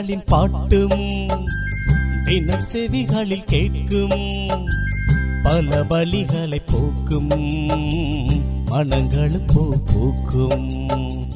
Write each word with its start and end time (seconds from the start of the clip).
வண்ணக்குயில்களின் 0.00 0.24
பாட்டும் 0.26 1.00
தினம் 2.24 2.64
செவிகளில் 2.72 3.44
கேட்கும். 3.44 4.22
பல 5.42 5.82
வழிகளை 5.88 6.60
போக்கும் 6.66 7.32
மனங்கள் 8.64 9.36
பூ 9.52 9.62
பூக்கும். 9.90 10.68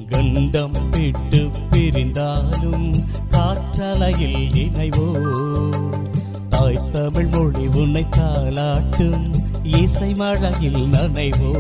கண்டம் 0.09 0.77
விட்டு 0.91 1.41
பிரிந்தாலும் 1.71 2.89
காற்றலையில் 3.31 4.39
இணைவோ 4.65 5.07
தாய் 6.49 6.81
தமிழ் 6.93 7.31
மொழி 7.35 7.67
உன்னை 7.75 8.05
தாளாட்டும் 8.17 9.27
இசை 9.81 10.11
மழையில் 10.15 10.83
நனைவோ 10.95 11.53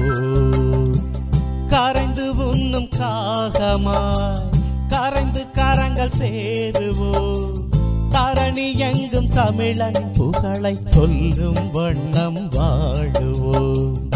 கரைந்து 1.69 2.27
உண்ணும் 2.49 2.91
காகமாய் 2.99 4.54
கரைந்து 5.15 5.43
கரங்கள் 5.57 6.15
சேருவோ 6.17 7.11
தரணி 8.15 8.65
எங்கும் 8.87 9.29
தமிழன் 9.31 9.99
புகழை 10.17 10.73
சொல்லும் 10.87 11.61
வண்ணம் 11.75 12.41
வாழுவோ 12.55 13.61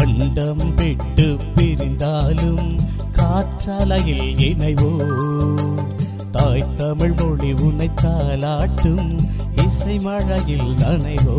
அண்டம் 0.03 0.63
விட்டு 0.71 1.27
பிரிந்தாலும் 1.55 2.67
காற்றலையில் 3.19 4.27
இணைவோ 4.47 4.91
தாய் 6.31 6.67
தமிழ் 6.75 7.15
மொழி 7.19 7.51
உன்னை 7.67 7.89
தாளாட்டும் 8.03 9.09
இசை 9.65 9.95
மழையில் 9.99 10.69
நனைவோ 10.81 11.37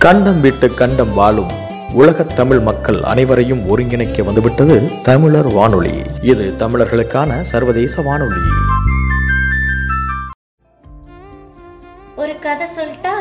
கண்டம் 0.00 0.42
விட்டு 0.42 0.70
கண்டம் 0.74 1.14
வாழும் 1.14 1.54
உலகத் 1.96 2.36
தமிழ் 2.36 2.58
மக்கள் 2.58 3.02
அனைவரையும் 3.02 3.62
ஒருங்கிணைக்க 3.68 4.24
வந்துவிட்டது 4.24 4.90
தமிழர் 5.02 5.52
வானொலி. 5.52 6.02
இது 6.22 6.54
தமிழர்களுக்கான 6.58 7.42
சர்வதேச 7.42 8.02
வானொலி. 8.02 8.40
ஒரு 12.16 12.38
கதை 12.38 12.66
சொல்லிட்டா 12.76 13.14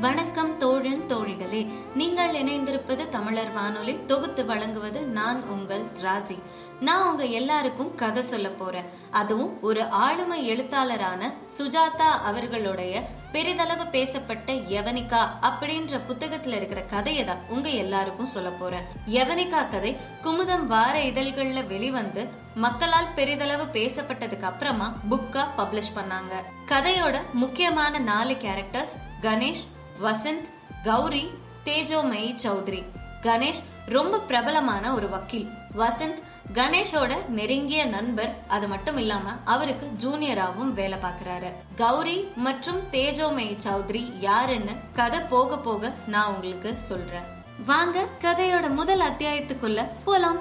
வணக்கம் 0.00 0.58
தோழன் 0.58 1.06
தோழிகளே. 1.06 1.72
நீங்கள் 1.94 2.34
இணைந்திருப்பது 2.42 3.08
தமிழர் 3.08 3.52
வானொலி. 3.52 4.04
தொகுத்து 4.06 4.44
வழங்குவது 4.44 5.00
நான் 5.00 5.42
உங்கள் 5.42 5.82
ராஜி. 6.02 6.42
நான் 6.80 7.10
உங்க 7.10 7.24
எல்லாருக்கும் 7.24 7.94
கதை 7.94 8.22
சொல்ல 8.22 8.48
போறேன். 8.48 8.84
அதுவும் 9.10 9.62
ஒரு 9.62 9.84
ஆளுமை 9.84 10.46
எழுத்தாளரான 10.46 11.32
சுஜாதா 11.58 12.10
அவர்களுடைய 12.24 13.08
பெரிதளவு 13.32 13.90
பேசப்பட்ட 13.90 14.52
யவனிகா 14.52 15.22
அப்படின்ற 15.42 16.00
புத்தகத்துல 16.08 16.56
இருக்கிற 16.58 16.80
கதையை 16.80 17.24
தான் 17.24 17.42
உங்க 17.48 17.68
எல்லாருக்கும் 17.68 18.26
சொல்ல 18.26 18.48
போறேன். 18.50 18.86
யவனிகா 19.06 19.70
கதை 19.70 19.96
குமுதம் 20.22 20.66
வார 20.66 20.98
இதழ்கள்ல 20.98 21.66
வெளிவந்து 21.66 22.28
மக்களால் 22.54 23.14
பெரிதளவு 23.16 23.66
பேசப்பட்டதுக்கு 23.72 24.42
அப்புறமா 24.42 24.94
புக்கா 25.10 25.44
பப்ளிஷ் 25.56 25.96
பண்ணாங்க. 25.96 26.34
கதையோட 26.68 27.18
முக்கியமான 27.32 27.98
நாலு 27.98 28.32
கேரக்டர்ஸ் 28.32 28.94
கணேஷ் 29.22 29.66
வசந்த் 30.02 30.48
கௌரி 30.84 31.30
தேஜோமயி 31.64 32.36
சௌத்ரி. 32.42 32.84
கணேஷ் 33.22 33.62
ரொம்ப 33.86 34.18
பிரபலமான 34.18 34.94
ஒரு 34.94 35.08
வக்கீல். 35.08 35.48
வசந்த் 35.78 36.22
கணேஷோட 36.52 37.28
நெருங்கிய 37.28 37.84
நண்பர். 37.84 38.36
அது 38.48 38.68
மட்டும் 38.68 38.96
இல்லாம 38.96 39.30
அவருக்கு 39.44 39.86
ஜூனியராகவும் 39.98 40.72
வேலை 40.72 40.98
பார்க்கறாரு. 40.98 41.52
கௌரி 41.76 42.28
மற்றும் 42.36 42.80
தேஜோமயி 42.92 43.56
சௌத்ரி 43.64 44.12
யாருன்னு 44.18 44.72
கதை 44.92 45.20
போக 45.20 45.58
போக 45.58 45.92
நான் 46.06 46.34
உங்களுக்கு 46.34 46.74
சொல்றேன். 46.76 47.36
வாங்க 47.66 48.06
கதையோட 48.20 48.70
முதல் 48.70 49.00
அத்தியாயத்துக்குள்ள 49.00 49.88
போலாம். 50.04 50.38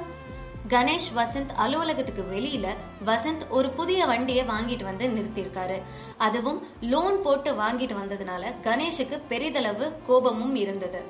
கணேஷ் 0.67 1.15
வசந்த் 1.15 1.51
அலுவலகத்துக்கு 1.55 2.25
வெளியில 2.33 2.67
வசந்த் 3.05 3.49
ஒரு 3.49 3.69
புதிய 3.69 4.05
வண்டியை 4.05 4.45
வாங்கிட்டு 4.45 4.83
வந்து 4.83 5.07
நிறுத்தியிருக்காரு. 5.07 5.81
அதுவும் 6.17 6.67
லோன் 6.81 7.21
போட்டு 7.21 7.53
வாங்கிட்டு 7.53 7.95
வந்ததுனால 8.01 8.53
கணேஷுக்கு 8.63 9.21
பெரிதளவு 9.29 9.91
கோபமும் 10.07 10.55
இருந்தது. 10.55 11.01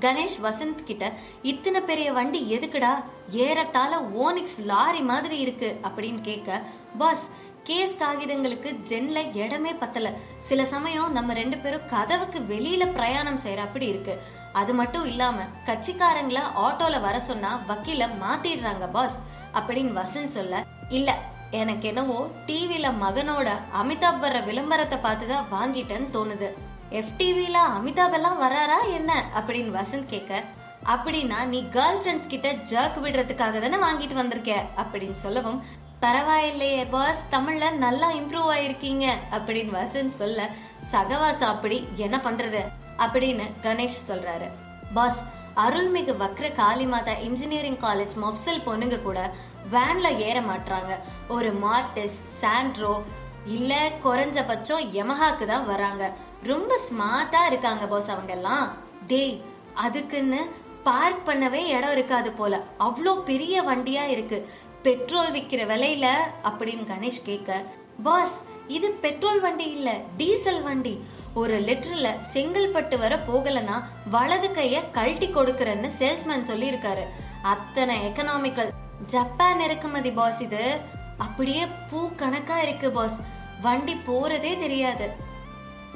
கணேஷ் 0.00 0.38
வசந்த் 0.42 0.84
கிட்ட 0.84 1.12
இத்தனை 1.42 1.80
பெரிய 1.80 2.12
வண்டி 2.12 2.54
எதுக்குடா? 2.54 3.04
ஏறத்தாழ 3.30 3.96
ஓனிக்ஸ் 3.98 4.64
லாரி 4.64 5.00
மாதிரி 5.00 5.38
இருக்கு. 5.38 5.80
அப்படின்னு 5.84 6.20
கேட்க 6.20 6.62
பாஸ் 6.98 7.30
கேஸ் 7.62 7.96
காகிதங்களுக்கு 7.96 8.80
ஜென்ல 8.88 9.36
இடமே 9.36 9.72
பத்தல. 9.72 10.12
சில 10.40 10.64
சமயம் 10.64 11.12
நம்ம 11.12 11.32
ரெண்டு 11.32 11.58
பேரும் 11.58 11.88
கதவுக்கு 11.90 12.38
வெளியில 12.38 12.92
பிரயாணம் 12.92 13.38
செய்யற 13.38 13.56
அப்படி 13.56 13.86
இருக்கு. 13.86 14.22
அது 14.52 14.74
மட்டும் 14.74 15.04
இல்லாம 15.04 15.42
கட்சிக்காரங்கள 15.66 16.38
ஆட்டோல 16.56 17.00
வர 17.00 17.20
சொன்னா 17.20 17.60
வக்கீல 17.68 18.08
மாத்திடுறாங்க 18.22 18.90
பாஸ் 18.90 19.20
அப்படின்னு 19.54 20.00
வசன் 20.00 20.24
சொல்ல 20.24 20.64
இல்ல 20.88 21.18
எனக்கு 21.50 21.88
என்னவோ 21.88 22.30
டிவில 22.46 22.92
மகனோட 23.02 23.50
அமிதாப் 23.82 24.22
வர்ற 24.22 24.44
விளம்பரத்தை 24.44 24.98
பார்த்துதான் 24.98 25.44
வாங்கிட்டேன்னு 25.52 26.08
தோணுது. 26.12 26.50
எஃப்டிவில 26.90 27.56
அமிதாப் 27.78 28.12
எல்லாம் 28.12 28.42
வராரா 28.42 28.92
என்ன? 28.92 29.30
அப்படின்னு 29.34 29.82
வசந்த் 29.82 30.04
கேட்க 30.04 30.44
அப்படின்னா 30.84 31.44
நீ 31.44 31.66
கேர்ள் 31.72 32.00
ஃப்ரெண்ட்ஸ் 32.04 32.26
கிட்ட 32.26 32.52
ஜர்க் 32.52 32.98
விடுறதுக்காக 33.02 33.70
தானே 33.70 33.76
வாங்கிட்டு 33.76 34.14
வந்திருக்க? 34.14 34.64
அப்படின்னு 34.76 35.12
சொல்லவும் 35.12 35.88
பரவாயில்லையே 36.02 36.88
பாஸ் 36.90 37.22
தமிழ்ல 37.30 37.70
நல்லா 37.70 38.12
இம்ப்ரூவ் 38.12 38.50
ஆயிருக்கீங்க 38.52 39.06
அப்படின்னு 39.30 39.72
வசந்த் 39.78 40.14
சொல்ல 40.20 40.48
சகவாசம் 40.92 41.52
அப்படி 41.54 41.88
என்ன 41.96 42.16
பண்றது? 42.16 42.60
அப்படின்னு 42.98 43.44
கணேஷ் 43.62 43.98
சொல்றாரு. 44.08 44.48
பாஸ் 44.94 45.20
அருள்மிகு 45.56 46.12
வக்ர 46.22 46.46
காளிமாதா 46.60 47.18
இன்ஜினியரிங் 47.18 47.76
காலேஜ் 47.76 48.14
மொப்சல் 48.22 48.64
பொண்ணுங்க 48.66 49.02
கூட 49.02 49.30
வேன்ல 49.72 50.16
ஏற 50.16 50.40
மாட்றாங்க. 50.40 50.94
ஒரு 51.28 51.50
மார்டிஸ் 51.54 52.18
சாண்ட்ரோ 52.40 53.02
இல்ல 53.46 53.90
குறைஞ்சபட்சம் 54.04 54.86
யமஹாக்கு 54.92 55.46
தான் 55.46 55.66
வராங்க. 55.66 56.12
ரொம்ப 56.42 56.80
ஸ்மார்ட்டா 56.88 57.46
இருக்காங்க 57.46 57.86
பாஸ் 57.86 58.10
அவங்க 58.10 58.32
எல்லாம் 58.32 58.76
டேய் 59.06 59.42
அதுக்குன்னு 59.74 60.40
பார்க் 60.84 61.28
பண்ணவே 61.28 61.62
இடம் 61.76 61.92
இருக்காது 61.92 62.32
போல. 62.32 62.60
அவ்வளோ 62.78 63.22
பெரிய 63.22 63.62
வண்டியா 63.62 64.06
இருக்கு. 64.06 64.48
பெட்ரோல் 64.82 65.32
விக்கிற 65.32 65.62
விலையில 65.70 66.06
அப்படின்னு 66.44 66.84
கணேஷ் 66.90 67.24
கேட்க 67.24 67.62
பாஸ் 68.02 68.44
இது 68.66 68.90
பெட்ரோல் 68.90 69.40
வண்டி 69.40 69.64
இல்ல 69.64 69.96
டீசல் 70.16 70.62
வண்டி. 70.62 71.04
ஒரு 71.34 71.60
லிட்டர்ல 71.60 72.08
செங்கல்பட்டு 72.32 72.98
வர 72.98 73.16
போகலனா 73.16 73.82
வலது 74.10 74.48
கைய 74.48 74.90
கழட்டி 74.90 75.26
கொடுக்கறன்னு 75.26 75.90
சேல்ஸ்மேன் 75.98 76.48
சொல்லியிருக்காரு. 76.50 77.04
அத்தனை 77.42 78.08
எக்கனாமிக்கல் 78.08 78.70
ஜப்பான் 79.06 79.60
இறக்குமதி 79.60 80.10
பாஸ் 80.10 80.40
இது. 80.40 80.76
அப்படியே 81.18 81.66
பூ 81.90 82.10
கணக்கா 82.16 82.62
இருக்கு 82.62 82.90
பாஸ். 82.90 83.20
வண்டி 83.62 83.96
போறதே 84.06 84.58
தெரியாது. 84.58 85.08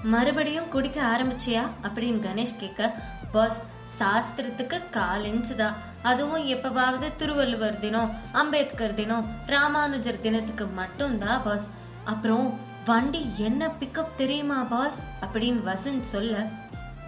மறுபடியும் 0.02 0.68
குடிக்க 0.68 1.02
ஆரம்பிச்சியா? 1.02 1.64
அப்படின்னு 1.82 2.20
கணேஷ் 2.28 2.56
கேட்க 2.56 2.94
பாஸ் 3.32 3.64
சாஸ்திரத்துக்கு 3.98 4.90
கால் 4.90 5.24
இன்ச்சு 5.24 5.54
தான். 5.54 5.92
அதுவும் 6.04 6.46
எப்பவாவது 6.46 7.16
திருவள்ளுவர் 7.16 7.78
தினம் 7.78 8.16
அம்பேத்கர் 8.32 8.94
தினம் 8.94 9.30
ராமானுஜர் 9.46 10.20
தினத்துக்கு 10.20 10.66
மட்டும்தான் 10.66 11.42
பாஸ் 11.42 11.70
அப்புறம் 12.04 12.60
வண்டி 12.86 13.30
என்ன 13.36 13.70
பிக்கப் 13.80 14.14
தெரியுமா 14.16 14.62
பாஸ் 14.62 15.02
அப்படின்னு 15.22 15.60
வசந்த் 15.66 16.00
சொல்ல 16.00 16.46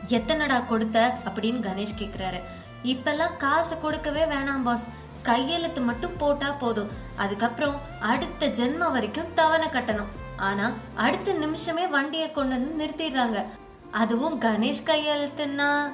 எத்தனடா 0.09 0.67
கொடுத்த? 0.67 1.19
அப்படின்னு 1.25 1.67
கணேஷ் 1.67 1.99
கேக்குறாரு. 1.99 2.41
இப்பெல்லாம் 2.85 3.37
காசு 3.37 3.81
கொடுக்கவே 3.81 4.25
வேணாம் 4.25 4.63
பாஸ் 4.63 4.89
கையெழுத்து 5.23 5.81
மட்டும் 5.81 6.17
போட்டா 6.17 6.51
போதும். 6.51 6.91
அதுக்கப்புறம் 7.17 7.81
அடுத்த 8.01 8.49
ஜென்மம் 8.49 8.93
வரைக்கும் 8.93 9.35
தவணை 9.35 9.69
கட்டணும். 9.69 10.13
ஆனா 10.37 10.73
அடுத்த 10.95 11.33
நிமிஷமே 11.33 11.87
வண்டியை 11.87 12.33
கொண்டு 12.33 12.55
வந்து 12.55 12.87
நிறுத்திடுறாங்க. 12.87 13.45
அதுவும் 13.91 14.41
கணேஷ் 14.41 14.83
கையெழுத்துன்னா 14.85 15.87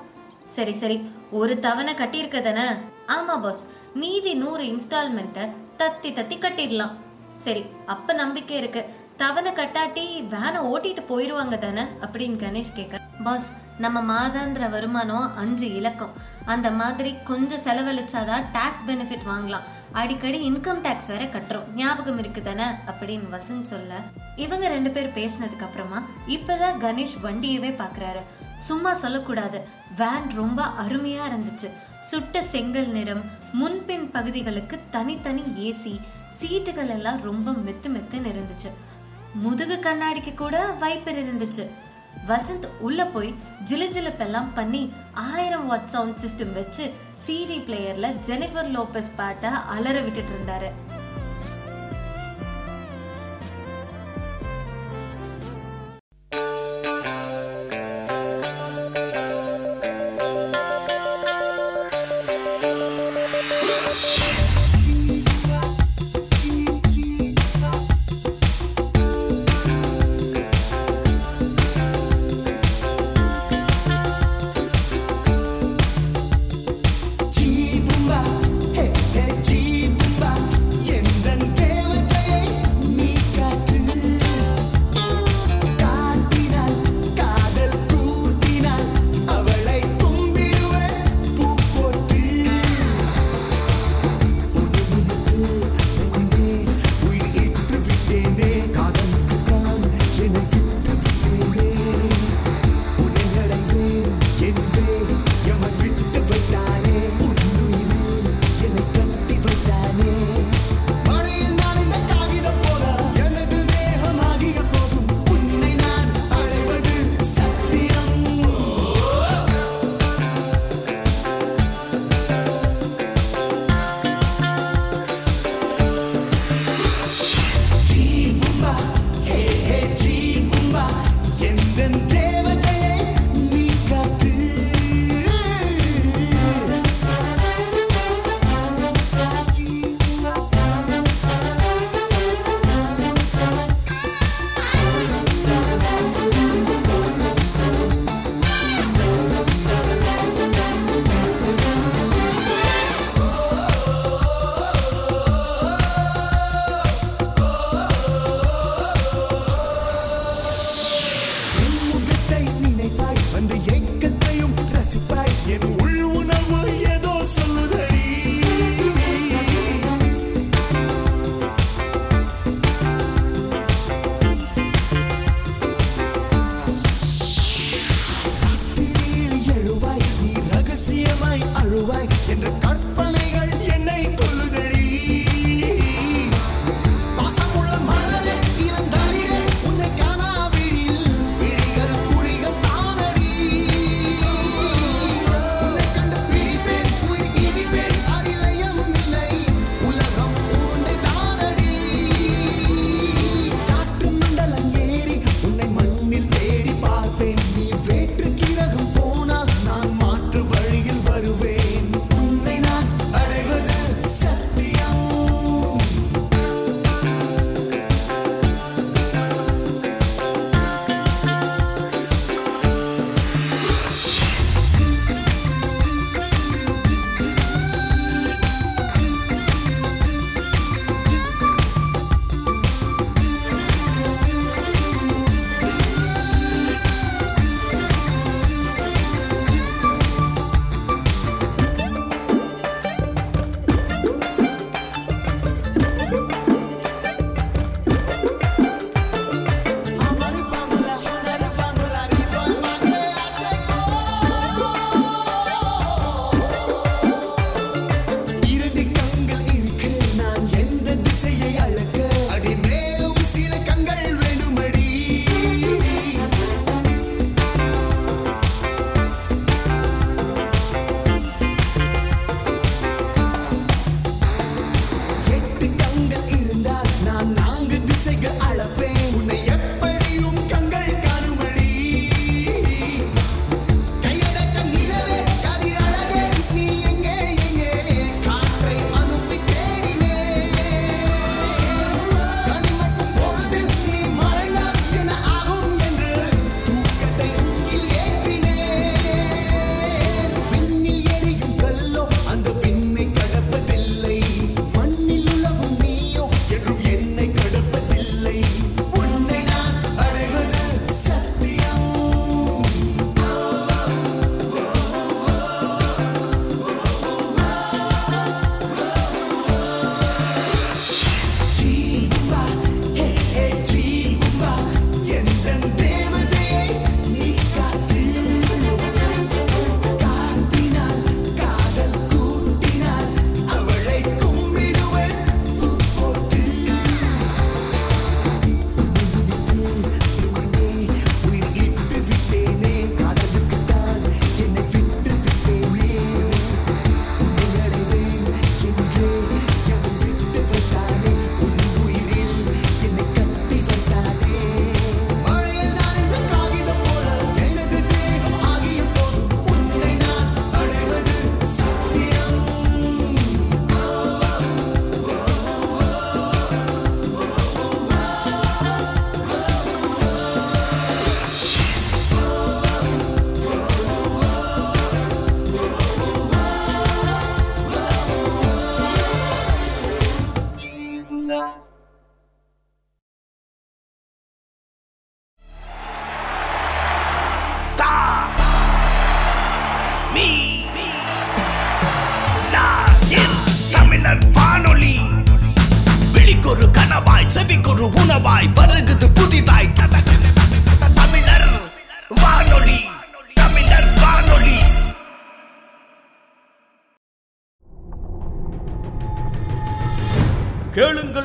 சரி 0.45 0.73
சரி. 0.73 1.11
ஒரு 1.31 1.59
தவணை 1.59 1.95
கட்டியிருக்க 1.95 2.41
தானே 2.41 2.67
ஆமா 3.07 3.43
பாஸ் 3.43 3.67
மீதி 3.95 4.35
நூறு 4.35 4.65
இன்ஸ்டால்மெண்ட்டை 4.65 5.45
தத்தி 5.79 6.11
தத்தி 6.19 6.37
கட்டிடலாம். 6.39 6.91
சரி 7.35 7.65
அப்ப 7.87 8.13
நம்பிக்கை 8.13 8.57
இருக்கு. 8.57 8.87
தவணை 9.17 9.53
கட்டாட்டி 9.53 10.23
வேனை 10.23 10.61
ஓட்டிட்டு 10.61 11.07
போயிருவாங்க 11.07 11.57
தானே? 11.57 11.83
அப்படின்னு 11.83 12.37
கணேஷ் 12.37 12.73
கேட்க 12.75 13.01
பாஸ் 13.25 13.53
நம்ம 13.79 14.03
மாதாந்திர 14.03 14.71
வருமானம் 14.71 15.37
அஞ்சு 15.37 15.75
இலக்கம். 15.75 16.13
அந்த 16.45 16.71
மாதிரி 16.71 17.15
கொஞ்சம் 17.25 17.61
செலவழிச்சாதான் 17.61 18.45
டாக்ஸ் 18.53 18.83
பெனிஃபிட் 18.87 19.29
வாங்கலாம். 19.29 19.61
அடிக்கடி 19.93 20.51
இன்கம் 20.51 20.81
டாக்ஸ் 20.81 21.07
வேற 21.07 21.25
கட்டுறோம். 21.25 21.75
ஞாபகம் 21.75 22.19
இருக்கு 22.19 22.43
தானே? 22.43 22.65
அப்படின்னு 22.65 23.23
வசந்த் 23.33 23.63
சொல்ல 23.63 23.95
இவங்க 24.37 24.69
ரெண்டு 24.69 24.91
பேர் 24.91 25.09
பேசினதுக்கு 25.09 25.61
அப்புறமா 25.61 26.03
இப்பதான் 26.29 26.85
கணேஷ் 26.85 27.21
வண்டியவே 27.23 27.77
பாக்குறாரு. 27.77 28.23
சும்மா 28.55 28.93
சொல்லக்கூடாது. 28.93 29.69
வேன் 29.97 30.31
ரொம்ப 30.35 30.65
அருமையா 30.65 31.21
இருந்துச்சு. 31.33 31.71
சுட்ட 31.99 32.43
செங்கல் 32.43 32.87
நிறம் 32.87 33.25
முன்பின் 33.53 34.11
பகுதிகளுக்கு 34.11 34.81
தனித்தனி 34.91 35.41
ஏசி 35.41 36.01
சீட்டுகள் 36.41 36.89
எல்லாம் 36.89 37.23
ரொம்ப 37.23 37.51
மெத்து 37.51 37.89
மெத்துன்னு 37.89 38.33
இருந்துச்சு. 38.35 38.71
முதுகு 39.35 39.75
கண்ணாடிக்கு 39.75 40.35
கூட 40.35 40.67
வைப்பர் 40.67 41.21
இருந்துச்சு. 41.23 41.67
வசந்த் 42.29 42.67
உள்ள 42.81 43.07
போய் 43.07 43.35
ஜிலுஜிலுப்பெல்லாம் 43.65 44.49
பண்ணி 44.55 44.93
ஆயிரம் 45.13 45.67
வாட் 45.67 45.87
சவுண்ட் 45.87 46.19
சிஸ்டம் 46.25 46.53
வச்சு 46.53 46.93
சிடி 47.27 47.59
பிளேயர்ல 47.67 48.17
ஜெனிஃபர் 48.27 48.71
லோபஸ் 48.77 49.13
பாட்டை 49.17 49.51
அலற 49.51 50.01
விட்டுட்டு 50.01 50.31
இருந்தாரு. 50.31 50.92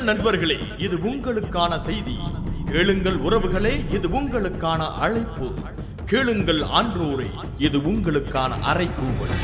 நண்பர்களே 0.08 0.58
இது 0.78 0.98
உங்களுக்கான 0.98 1.78
செய்தி. 1.78 2.18
கேளுங்கள் 2.66 3.18
உறவுகளே 3.18 3.94
இது 3.94 4.08
உங்களுக்கான 4.08 4.78
அழைப்பு. 5.00 5.50
கேளுங்கள் 6.06 6.60
ஆன்றோரே 6.60 7.30
இது 7.58 7.78
உங்களுக்கான 7.78 8.52
அறைகூவல். 8.74 9.36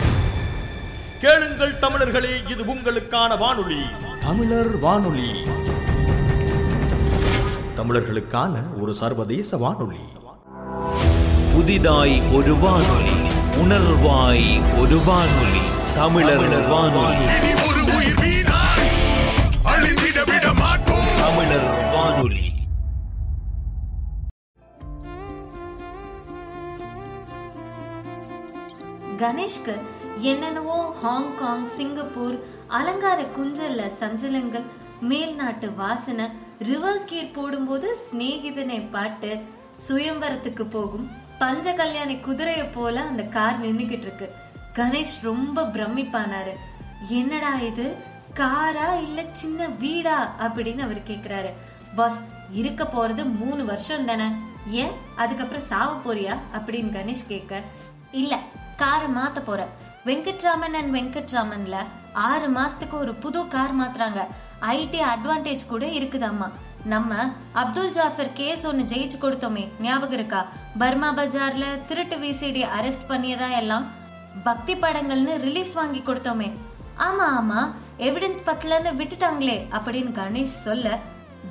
கேளுங்கள் 1.20 1.77
தமிழர்களே 1.77 2.50
இது 2.50 2.63
உங்களுக்கான 2.63 3.38
வானொலி. 3.38 3.82
தமிழர் 4.20 4.79
வானொலி. 4.79 5.29
தமிழர்களுக்கான 7.75 8.79
ஒரு 8.79 8.96
சர்வதேச 8.96 9.58
வானொலி. 9.58 10.05
புதிதாய் 11.53 12.22
ஒரு 12.32 12.55
வானொலி 12.55 13.17
உணர்வாய் 13.63 14.79
ஒரு 14.79 15.00
வானொலி 15.05 15.65
தமிழர் 15.96 16.67
வானொலி. 16.67 17.72
கணேஷ்க்கு 29.24 29.80
என்னென்னவோ 30.18 30.92
ஹாங்காங் 31.01 31.68
சிங்கப்பூர் 31.68 32.44
அலங்கார 32.68 33.22
குஞ்சல்ல 33.22 33.92
சஞ்சலங்கள் 34.00 34.63
மேல்நாட்டு 35.10 35.75
வாசனை 35.75 36.25
ரிவர்ஸ் 36.63 37.06
கியர் 37.06 37.32
போடும்போது 37.32 37.98
சிநேகிதனை 38.10 38.89
பாட்டு 38.92 39.44
சுயம்பரத்துக்கு 39.88 40.65
போகும். 40.65 41.12
பஞ்ச 41.39 41.74
கல்யாணி 41.74 42.15
குதிரைய 42.15 42.65
போல 42.74 43.01
அந்த 43.01 43.24
கார் 43.24 43.62
நின்னுகிட்டு 43.62 44.06
இருக்கு 44.06 44.34
கணேஷ் 44.75 45.15
ரொம்ப 45.22 45.62
பிரமிப்பானாரு. 45.62 46.53
என்னடா 47.10 47.53
இது? 47.60 47.96
காரா 48.36 49.01
இல்ல 49.01 49.24
சின்ன 49.32 49.68
வீடா? 49.68 50.36
அப்படின்னு 50.39 50.80
அவர் 50.80 51.08
கேக்குறாரு. 51.08 51.51
பாஸ் 51.96 52.24
இருக்க 52.51 52.84
போறது 52.84 53.36
மூணு 53.36 53.65
வருஷம் 53.65 54.06
தானே. 54.06 54.25
ஏன்? 54.68 54.92
அதுக்கப்புறம் 55.15 55.63
சாவ 55.63 55.94
போறியா? 55.96 56.38
அப்படின்னு 56.53 56.92
கணேஷ் 56.92 57.27
கேட்க 57.27 57.62
இல்ல 58.12 58.39
காரை 58.75 59.08
மாத்த 59.15 59.39
போகிறேன் 59.46 59.72
வெங்கட்ராமன் 60.06 60.75
அண்ட் 60.80 60.94
வெங்கட்ராமன்ல 60.96 61.75
ஆறு 62.13 62.48
மாசத்துக்கு 62.53 62.96
ஒரு 63.03 63.13
புது 63.13 63.48
கார் 63.48 63.80
மாத்துறாங்க. 63.80 64.22
ஐடி 64.62 65.00
அட்வான்டேஜ் 65.12 65.63
கூட 65.68 65.86
இருக்குதாம்மா 65.86 66.48
நம்ம 66.84 67.13
அப்துல் 67.53 67.89
ஜாஃபர் 67.89 68.34
கேஸ் 68.34 68.65
ஒன்னு 68.65 68.84
ஜெயிச்சு 68.84 69.18
கொடுத்தோமே 69.22 69.63
ஞாபகம் 69.82 70.12
இருக்கா? 70.12 70.46
பர்மா 70.77 71.10
பஜார்ல 71.15 71.65
திருட்டு 71.88 72.15
விசிடி 72.18 72.63
அரெஸ்ட் 72.77 73.10
பண்ணியதா 73.10 73.50
எல்லாம்? 73.58 73.86
பக்தி 74.44 74.75
படங்கள்னு 74.75 75.34
ரிலீஸ் 75.38 75.74
வாங்கி 75.74 76.00
கொடுத்தோமே. 76.00 76.50
ஆமா 76.98 77.27
ஆமா 77.39 77.62
எவிடன்ஸ் 77.98 78.44
பத்தலன்னு 78.46 78.92
விட்டுட்டாங்களே 79.01 79.58
அப்படின்னு 79.72 80.12
கணேஷ் 80.20 80.60
சொல்ல 80.68 81.00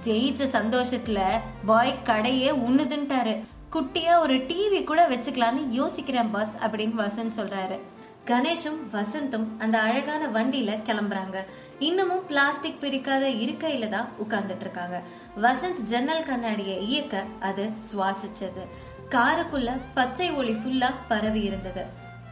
ஜெயிச்ச 0.01 0.43
சந்தோஷத்துல 0.59 1.21
பாய் 1.67 1.95
கடையே 2.05 2.51
உண்ணுதுன்ட்டாரு. 2.67 3.35
குட்டியா 3.73 4.19
ஒரு 4.19 4.35
டிவி 4.35 4.85
கூட 4.85 5.09
வச்சுக்கலாம்னு 5.09 5.63
யோசிக்கிறேன் 5.73 6.31
பாஸ் 6.31 6.57
அப்படின்னு 6.57 6.99
வசந்த் 6.99 7.33
சொல்றாரு. 7.37 7.81
கணேஷும் 8.27 8.81
வசந்தும் 8.93 9.47
அந்த 9.59 9.81
அழகான 9.81 10.27
வண்டியில 10.27 10.75
கிளம்புறாங்க. 10.89 11.45
இன்னமும் 11.79 12.27
பிளாஸ்டிக் 12.27 12.81
பிரிக்காத 12.81 13.29
இருக்கையில 13.29 13.89
தான் 13.89 14.09
உட்கார்ந்துட்டு 14.19 14.61
இருக்காங்க. 14.61 15.03
வசந்த் 15.43 15.81
ஜன்னல் 15.81 16.23
கண்ணாடியை 16.23 16.87
இயக்க 16.87 17.25
அது 17.41 17.71
சுவாசிச்சது. 17.93 18.67
காருக்குள்ள 19.11 19.81
பச்சை 19.95 20.31
ஒளி 20.33 20.53
ஃபுல்லா 20.53 20.91
பரவி 21.09 21.41
இருந்தது. 21.41 21.85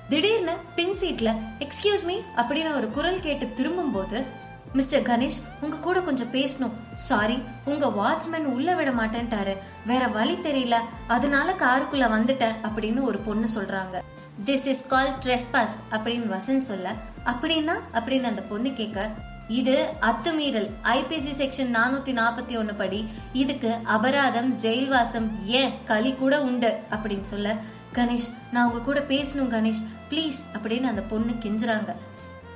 திடீர்னு 0.09 0.53
பின் 0.75 0.95
சீட்ல 1.01 1.37
எக்ஸ்கியூஸ் 1.59 2.05
மீ 2.05 2.19
அப்படின்னு 2.37 2.77
ஒரு 2.77 2.91
குரல் 2.91 3.21
கேட்டு 3.21 3.53
திரும்பும் 3.53 3.93
போது 3.93 4.25
மிஸ்டர் 4.73 5.03
கணேஷ் 5.03 5.43
உங்க 5.61 5.77
கூட 5.77 6.01
கொஞ்சம் 6.01 6.33
பேசணும். 6.33 6.71
சாரி 6.95 7.43
உங்க 7.65 7.87
வாட்ச்மேன் 7.87 8.45
உள்ள 8.45 8.75
விட 8.75 8.91
மாட்டேன்ட்டாரு. 8.91 9.57
வேற 9.87 10.07
வழி 10.07 10.35
தெரியல. 10.35 10.75
அதனால 11.07 11.53
காருக்குள்ள 11.53 12.05
வந்துட்டேன் 12.17 12.55
அப்படின்னு 12.63 13.03
ஒரு 13.03 13.19
பொண்ணு 13.19 13.49
சொல்றாங்க. 13.55 14.01
திஸ் 14.45 14.67
இஸ் 14.67 14.87
கால் 14.87 15.15
ட்ரெஸ்பாஸ் 15.25 15.77
அப்படின்னு 15.91 16.37
வசன் 16.37 16.59
சொல்ல. 16.59 16.93
அப்படின்னா 17.25 17.73
அப்படின்னு 17.95 18.23
அந்த 18.23 18.43
பொண்ணு 18.43 18.73
கேட்க 18.73 19.11
இது 19.49 19.89
அத்துமீறல். 20.01 20.71
ஐபிசி 20.83 21.33
செக்ஷன் 21.39 21.77
நானூத்தி 21.77 22.13
நாற்பத்தி 22.13 22.59
ஒன்னு 22.59 22.75
படி 22.75 23.09
இதுக்கு 23.33 23.77
அபராதம் 23.85 24.59
ஜெயில்வாசம் 24.59 25.45
ஏன் 25.45 25.73
களி 25.85 26.15
கூட 26.15 26.43
உண்டு 26.43 26.79
அப்படின்னு 26.91 27.21
சொல்ல 27.21 27.57
கணேஷ் 27.95 28.33
நான் 28.53 28.71
உங்க 28.71 28.79
கூட 28.79 29.01
பேசணும் 29.01 29.51
கணேஷ். 29.57 29.85
ப்ளீஸ் 30.11 30.41
அப்படின்னு 30.53 30.83
அந்த 30.83 31.03
பொண்ணு 31.03 31.33
கெஞ்சுறாங்க. 31.33 31.95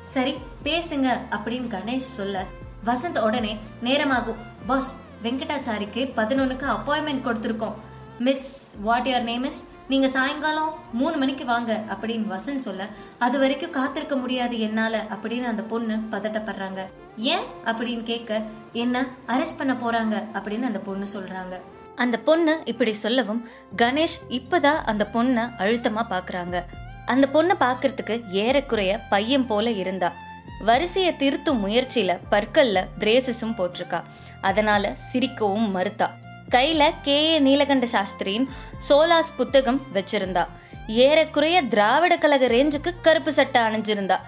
சரி 0.05 0.35
பேசுங்க 0.65 1.19
அப்படின்னு 1.31 1.69
கணேஷ் 1.69 1.97
சொல்ல. 1.97 2.45
வசந்த் 2.85 3.19
உடனே 3.19 3.59
நேரமாகும் 3.81 4.37
பாஸ் 4.67 4.97
வெங்கடாச்சாரிக்கு 5.23 6.13
பதினொன்னுக்கு 6.17 6.67
அப்பாயின்மெண்ட் 6.67 7.27
கொடுத்துருக்கோம். 7.27 7.75
Miss 8.19 8.77
what 8.81 9.09
your 9.09 9.23
name 9.23 9.45
is 9.45 9.67
நீங்க 9.89 10.09
சாயங்காலம் 10.09 10.75
மூணு 10.93 11.17
மணிக்கு 11.17 11.45
வாங்க 11.45 11.85
அப்படின்னு 11.89 12.39
வசந்த் 12.39 12.57
சொல்ல. 12.57 12.89
அது 13.19 13.39
வரைக்கும் 13.39 13.71
காத்திருக்க 13.71 14.17
முடியாது 14.17 14.61
என்னால 14.61 15.07
அப்படின்னு 15.11 15.43
அந்த 15.43 15.63
பொண்ணு 15.63 15.97
பதட்டப்படுறாங்க. 16.11 16.87
ஏன்? 17.17 17.45
அப்படின்னு 17.65 18.03
கேட்க 18.03 18.43
என்ன 18.73 19.07
அரெஸ்ட் 19.29 19.59
பண்ண 19.59 19.73
போறாங்க 19.73 20.37
அப்படின்னு 20.37 20.63
அந்த 20.63 20.79
பொண்ணு 20.79 21.07
சொல்றாங்க. 21.15 21.61
அந்த 21.97 22.19
பொண்ணு 22.19 22.61
இப்படி 22.65 22.93
சொல்லவும் 22.93 23.49
கணேஷ் 23.77 24.21
இப்பதான் 24.29 24.83
அந்த 24.85 25.09
பொண்ணை 25.13 25.51
அழுத்தமா 25.59 26.05
பாக்குறாங்க. 26.11 26.63
அந்த 27.07 27.29
பொண்ணை 27.33 27.63
பார்க்கறதுக்கு 27.63 28.31
ஏறக்குறைய 28.31 28.99
பையன் 28.99 29.47
போல 29.47 29.71
இருந்தா. 29.71 30.13
வரிசையை 30.61 31.13
திருத்தும் 31.13 31.67
முயற்சியில 31.67 32.19
பற்கல்ல 32.31 32.85
பிரேசஸும் 32.99 33.55
போட்டிருக்கா. 33.59 34.03
அதனால 34.41 34.97
சிரிக்கவும் 35.13 35.71
மறுத்தா. 35.75 36.11
கையில 36.51 36.95
கே. 37.03 37.33
ஏ. 37.33 37.39
நீலகண்ட 37.39 37.87
சாஸ்திரியின் 37.87 38.47
சோலாஸ் 38.89 39.37
புத்தகம் 39.37 39.83
வச்சிருந்தா. 39.95 40.47
ஏறக்குறைய 40.89 41.63
திராவிட 41.63 42.17
கழக 42.17 42.47
ரேஞ்சுக்கு 42.47 42.95
கருப்பு 43.03 43.33
சட்டை 43.33 43.63
அணிஞ்சிருந்தா. 43.63 44.21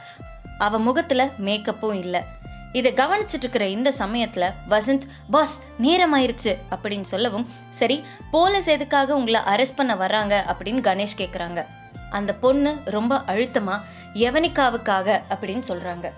அவ 0.58 0.78
முகத்துல 0.78 1.28
மேக்கப்பும் 1.44 1.94
இல்ல. 1.94 2.24
இதை 2.72 2.92
கவனிச்சிட்டு 2.92 3.38
இருக்கிற 3.38 3.68
இந்த 3.68 3.92
சமயத்துல 3.98 4.52
வசந்த் 4.68 5.02
பாஸ் 5.30 5.62
நேரமாயிருச்சு 5.82 6.56
அப்படின்னு 6.70 7.00
சொல்லவும் 7.00 7.48
சரி 7.70 8.04
போலீஸ் 8.30 8.66
எதுக்காக 8.66 9.14
உங்களை 9.14 9.40
அரெஸ்ட் 9.40 9.76
பண்ண 9.76 9.94
வர்றாங்க? 9.94 10.54
அப்படின்னு 10.54 10.80
கணேஷ் 10.80 11.18
கேக்குறாங்க. 11.18 11.66
அந்த 12.16 12.34
பொண்ணு 12.34 12.78
ரொம்ப 12.84 13.16
அழுத்தமா 13.16 13.80
யவனிகாவுக்காக 14.14 15.22
அப்படின்னு 15.30 15.62
சொல்றாங்க. 15.68 16.10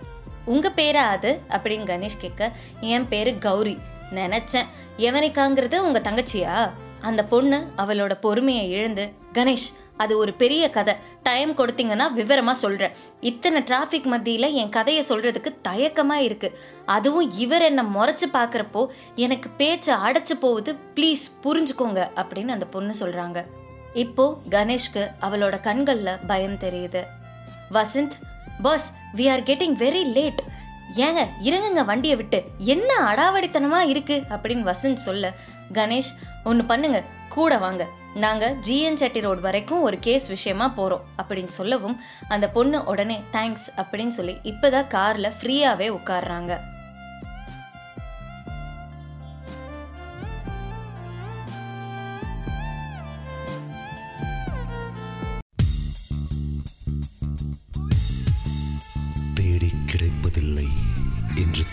உங்க 0.44 0.72
பேரா 0.76 1.04
அது? 1.16 1.40
அப்படின்னு 1.48 1.88
கணேஷ் 1.90 2.18
கேட்க 2.18 2.52
என் 2.80 3.08
பேரு 3.08 3.38
கௌரி. 3.38 3.78
நினைச்சேன். 4.14 4.66
யவனிகாங்கிறது 4.98 5.78
உங்க 5.78 5.98
தங்கச்சியா? 5.98 6.70
அந்த 7.00 7.24
பொண்ணு 7.24 7.70
அவளோட 7.78 8.14
பொறுமையை 8.20 8.70
இழந்து 8.70 9.12
கணேஷ் 9.32 9.68
அது 9.96 10.18
ஒரு 10.18 10.32
பெரிய 10.32 10.70
கதை. 10.70 10.94
டைம் 11.22 11.56
கொடுத்தீங்கன்னா 11.56 12.04
விவரமா 12.16 12.50
சொல்றேன். 12.50 12.92
இத்தனை 13.20 13.62
டிராஃபிக் 13.62 14.08
மத்தியில 14.10 14.52
என் 14.52 14.68
கதையை 14.68 15.04
சொல்றதுக்கு 15.08 15.56
தயக்கமா 15.68 16.14
இருக்கு. 16.14 16.58
அதுவும் 16.86 17.30
இவர் 17.30 17.62
என்ன 17.62 17.82
முறைச்சு 17.82 18.26
பார்க்குறப்போ 18.32 18.86
எனக்கு 19.14 19.50
பேச்ச 19.58 19.86
அடைச்சு 19.86 20.34
போகுது. 20.40 20.76
ப்ளீஸ் 20.94 21.24
புரிஞ்சுக்கோங்க 21.42 22.08
அப்படின்னு 22.14 22.48
அந்த 22.48 22.66
பொண்ணு 22.66 22.94
சொல்றாங்க. 23.00 23.44
இப்போ 23.98 24.40
கணேஷ்க்கு 24.50 25.10
அவளோட 25.20 25.60
கண்கள்ல 25.60 26.18
பயம் 26.26 26.54
தெரியுது. 26.54 27.04
Vasanth 27.72 28.10
boss 28.62 28.94
we 29.16 29.30
are 29.30 29.42
getting 29.42 29.76
very 29.78 30.04
late 30.04 30.42
ஏங்க 30.96 31.26
இறங்குங்க 31.42 31.84
வண்டியை 31.84 32.16
விட்டு. 32.16 32.44
என்ன 32.58 32.94
அடாவடித்தனமா 32.94 33.78
இருக்கு? 33.78 34.22
அப்படின்னு 34.30 34.74
வசந்த் 34.74 34.94
சொல்ல 34.94 35.32
கணேஷ் 35.72 36.12
ஒன்று 36.44 36.64
பண்ணுங்க. 36.64 37.02
கூட 37.28 37.58
வாங்க. 37.58 37.86
நாங்க 38.14 38.54
ஜிஎன் 38.66 38.94
செட்டி 38.94 39.20
ரோடு 39.20 39.40
வரைக்கும் 39.40 39.82
ஒரு 39.82 39.98
கேஸ் 39.98 40.26
விஷயமா 40.26 40.74
போறோம். 40.76 41.00
அப்படின்னு 41.18 41.46
சொல்லவும் 41.46 42.00
அந்த 42.28 42.48
பொண்ணு 42.48 42.84
உடனே 42.84 43.22
தேங்க்ஸ் 43.32 43.68
அப்படின்னு 43.76 44.08
சொல்லி 44.08 44.32
இப்பதான் 44.32 44.86
கார்ல 44.90 45.32
ஃப்ரீயாவே 45.40 45.90
உட்கார்றாங்க. 45.90 46.58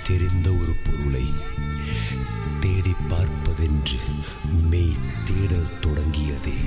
தெரிந்த 0.08 0.52
ஒரு 0.52 0.76
பொருளை 0.86 1.34
தேடி 2.62 2.94
பார்ப்பதென்று 3.08 3.98
மெய் 4.70 4.96
தேடல் 5.26 5.74
தொடங்கியதே. 5.82 6.65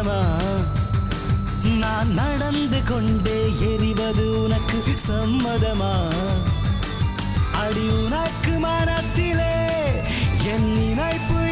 சாத்தியமா 0.00 0.20
நான் 1.80 2.10
நடந்து 2.12 2.80
கொண்டே 2.88 3.38
எரிவது 3.70 4.24
உனக்கு 4.42 4.78
சம்மதமா? 5.08 5.92
அடி 7.62 7.86
உனக்கு 7.98 8.54
மனத்திலே 8.58 9.54
என் 10.52 10.68
நினைப்பு 10.72 11.42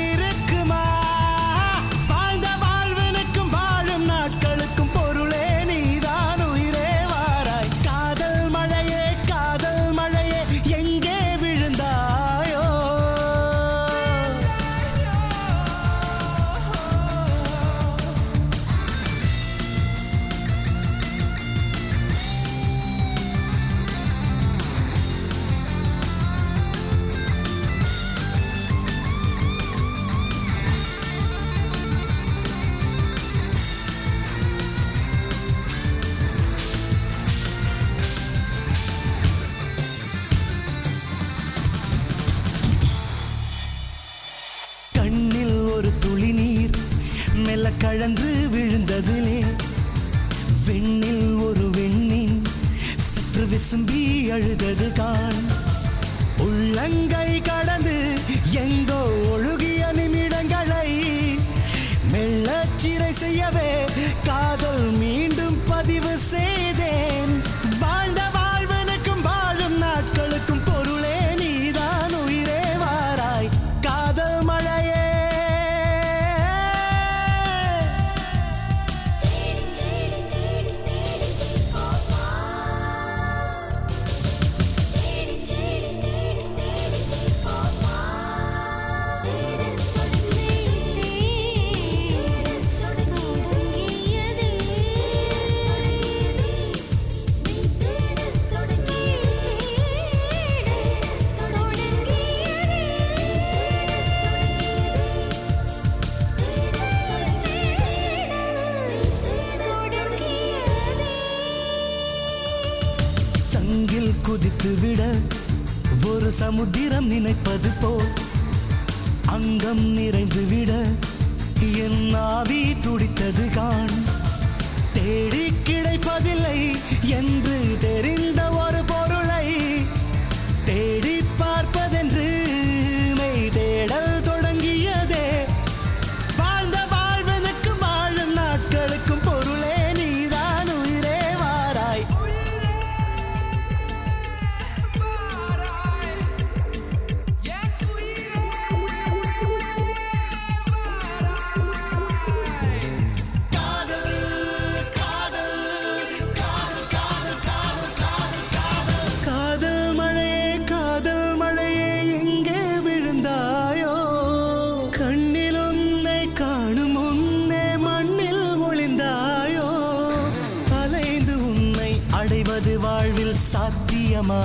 சாத்தியமா? 173.52 174.42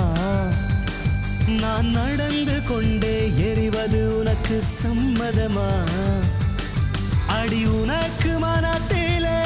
நான் 1.60 1.90
நடந்து 1.90 2.62
கொண்டே 2.68 3.32
எறிவது 3.36 4.18
உனக்கு 4.18 4.62
சம்மதமா? 4.82 5.84
அடி 7.26 7.64
உனக்கு 7.64 8.38
மனத்திலே 8.38 9.42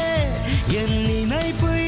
என் 0.71 1.03
நினைப்பு 1.03 1.88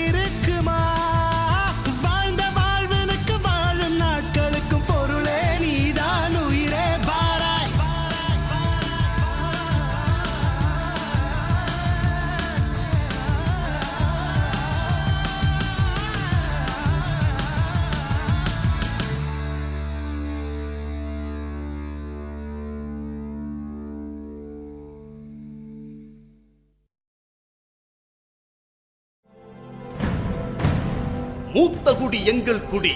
எங்கள் 32.25 32.65
குடி 32.65 32.93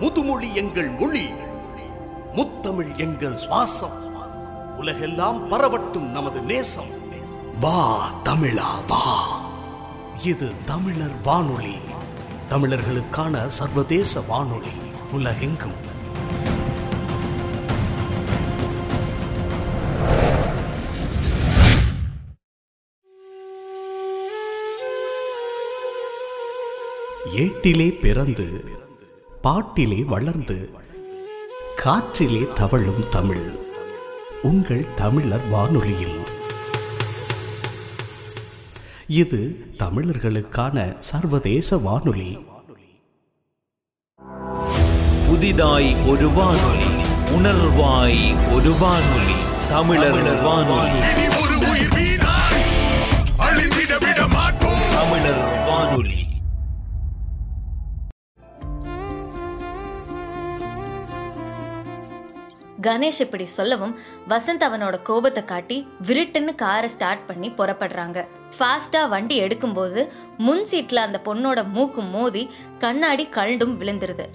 முதுமொழி 0.00 0.54
எங்கள் 0.54 0.88
மொழி 0.88 1.28
முத்தமிழ் 2.34 2.96
எங்கள் 2.96 3.34
சுவாசம். 3.34 4.12
உலகெல்லாம் 4.76 5.50
பரவட்டும் 5.50 6.10
நமது 6.10 6.40
நேசம். 6.40 6.88
வா 7.60 8.10
தமிழா 8.24 8.86
வா. 8.88 9.22
இது 10.24 10.52
தமிழர் 10.64 11.20
வானொலி. 11.22 11.74
தமிழர்களுக்கான 12.48 13.46
சர்வதேச 13.46 14.20
வானொலி. 14.20 14.72
உலகெங்கும் 15.12 15.83
ஏட்டிலே 27.34 27.88
பிறந்து 27.90 28.64
பாட்டிலே 29.42 30.02
வளர்ந்து 30.02 30.70
காற்றிலே 31.76 32.52
தவழும் 32.52 33.08
தமிழ். 33.10 33.50
உங்கள் 34.42 34.94
தமிழர் 34.94 35.48
வானொலியில். 35.48 36.18
இது 39.06 39.66
தமிழர்களுக்கான 39.78 40.98
சர்வதேச 40.98 41.76
வானொலி. 41.76 42.46
புதிதாய் 45.26 45.96
ஒரு 46.06 46.28
வானொலி 46.30 46.92
உணர்வாய் 47.36 48.52
ஒரு 48.54 48.72
வானொலி 48.72 49.38
தமிழர் 49.68 50.42
வானொலி. 50.42 52.13
கணேஷ் 62.84 63.20
இப்படி 63.20 63.44
சொல்லவும் 63.44 63.98
வசந்த் 64.28 64.60
அவனோட 64.60 65.02
கோபத்தை 65.02 65.44
காட்டி 65.44 65.88
விருட்டுன்னு 66.06 66.54
காரை 66.54 66.88
ஸ்டார்ட் 66.88 67.26
பண்ணி 67.26 67.50
புறப்படுறாங்க. 67.50 68.26
ஃபாஸ்டா 68.58 69.08
வண்டி 69.08 69.42
எடுக்கும்போது 69.42 70.08
முன் 70.38 70.66
சீட்ல 70.70 70.94
அந்த 70.94 71.20
பொண்ணோட 71.24 71.68
மூக்கு 71.68 72.02
மோதி 72.02 72.50
கண்ணாடி 72.78 73.28
கல்டும் 73.30 73.80
விழுந்துருது. 73.80 74.26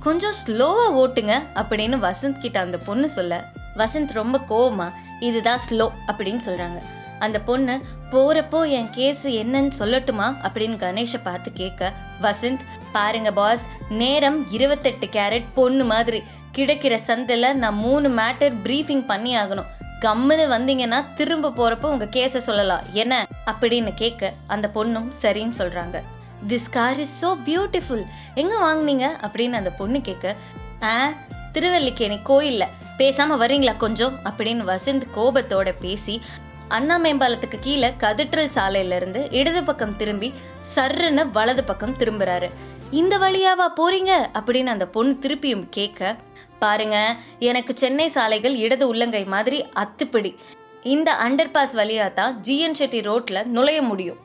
கொஞ்சம் 0.00 0.34
ஸ்லோவா 0.46 0.86
ஓட்டுங்க 0.92 1.42
அப்படின்னு 1.54 2.10
வசந்த் 2.10 2.40
கிட்ட 2.40 2.60
அந்த 2.60 2.78
பொண்ணு 2.78 3.08
சொல்ல. 3.08 3.44
வசந்த் 3.76 4.12
ரொம்ப 4.12 4.38
கோவமா 4.48 4.92
இதுதான் 5.20 5.60
ஸ்லோ 5.70 5.90
அப்படின்னு 6.06 6.40
சொல்றாங்க. 6.46 6.82
அந்த 7.18 7.40
பொண்ணு 7.40 7.80
போறப்போ 8.12 8.68
என் 8.68 8.90
கேஸ் 8.90 9.26
என்னன்னு 9.26 9.72
சொல்லட்டுமா? 9.78 10.36
அப்படின்னு 10.42 10.76
கணேஷை 10.76 11.20
பார்த்து 11.24 11.52
கேட்க 11.52 11.92
வசந்த் 12.22 12.58
பாருங்க 12.92 13.32
பாஸ் 13.32 13.66
நேரம் 13.88 14.50
இருபத்தெட்டு 14.50 15.06
கேரட் 15.06 15.44
பொண்ணு 15.54 15.84
மாதிரி. 15.84 16.22
கிடைக்கிற 16.54 16.98
சந்தில் 17.06 17.52
நான் 17.52 17.74
மூணு 17.74 18.08
மேட்டர் 18.08 18.52
ப்ரீஃபிங் 18.64 19.04
பண்ணி 19.06 19.36
ஆகணும். 19.36 19.70
கம்முன்னு 20.00 20.46
வந்தீங்கன்னா 20.54 21.04
திரும்ப 21.14 21.48
போகிறப்போ 21.48 21.86
உங்க 21.86 22.04
கேஸை 22.04 22.36
சொல்லலாம். 22.36 22.82
என்ன? 22.92 23.26
அப்படின்னு 23.46 23.92
கேட்க 23.94 24.32
அந்த 24.46 24.70
பொண்ணும் 24.74 25.08
சரின்னு 25.22 25.52
சொல்றாங்க. 25.58 26.02
This 26.48 26.70
car 26.70 27.00
is 27.00 27.26
so 27.26 27.28
beautiful 27.46 28.04
எங்க 28.34 28.54
வாங்கினீங்க? 28.58 29.06
அப்படின்னு 29.26 29.52
அந்த 29.52 29.70
பொண்ணு 29.70 30.00
கேட்க 30.00 30.34
ஆ 30.82 31.12
திருவல்லிக்கேணி 31.52 32.18
கோயில்ல. 32.28 32.64
பேசாம 32.98 33.36
வரீங்களா 33.42 33.76
கொஞ்சம்? 33.76 34.18
அப்படின்னு 34.24 34.62
வசந்த் 34.72 35.02
கோபத்தோட 35.16 35.74
பேசி 35.80 36.20
அண்ணா 36.68 36.98
மேம்பாலத்துக்கு 36.98 37.58
கீழே 37.60 37.88
கதிற்றல் 37.88 38.50
சாலையில 38.54 38.96
இருந்து 38.96 39.28
இடது 39.30 39.64
பக்கம் 39.64 39.96
திரும்பி 39.96 40.32
சர்ருன்னு 40.74 41.30
வலது 41.32 41.64
பக்கம் 41.64 41.96
திரும்புறாரு. 41.98 42.50
இந்த 42.90 43.18
வழியாவா 43.18 43.66
போறீங்க? 43.76 44.12
அப்படின்னு 44.32 44.66
அந்த 44.66 44.86
பொண்ணு 44.86 45.18
திருப்பியும் 45.20 45.66
கேட்க 45.70 46.16
பாருங்க. 46.64 46.98
எனக்கு 47.38 47.72
சென்னை 47.76 48.08
சாலைகள் 48.08 48.56
இடது 48.56 48.84
உள்ளங்கை 48.88 49.24
மாதிரி 49.24 49.58
அத்துப்பிடி. 49.74 50.32
இந்த 50.82 51.10
அண்டர் 51.24 51.50
பாஸ் 51.52 51.76
வழியா 51.76 52.06
தான் 52.12 52.34
ஜிஎன் 52.46 52.78
செட்டி 52.80 53.00
ரோட்ல 53.00 53.44
நுழைய 53.56 53.80
முடியும். 53.82 54.20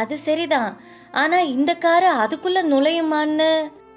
அது 0.00 0.16
சரிதான். 0.18 0.72
ஆனா 1.12 1.38
இந்த 1.54 1.72
காரு 1.74 2.10
அதுக்குள்ள 2.24 2.58
நுழையுமான்னு? 2.70 3.50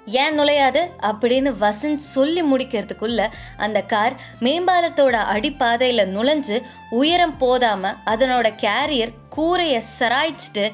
ஏன் 0.06 0.34
நுழையாது? 0.40 0.80
அப்படின்னு 1.02 1.50
வசந்த் 1.60 2.02
சொல்லி 2.14 2.42
முடிக்கிறதுக்குள்ள 2.42 3.20
அந்த 3.56 3.78
கார் 3.82 4.14
மேம்பாலத்தோட 4.40 5.16
அடிப்பாதையில 5.34 6.02
நுழைஞ்சு 6.16 6.56
உயரம் 6.90 7.36
போதாம 7.40 7.94
அதனோட 8.06 8.46
கேரியர் 8.62 9.14
கூரைய 9.36 9.78
சராய்ச்சிட்டு 9.98 10.64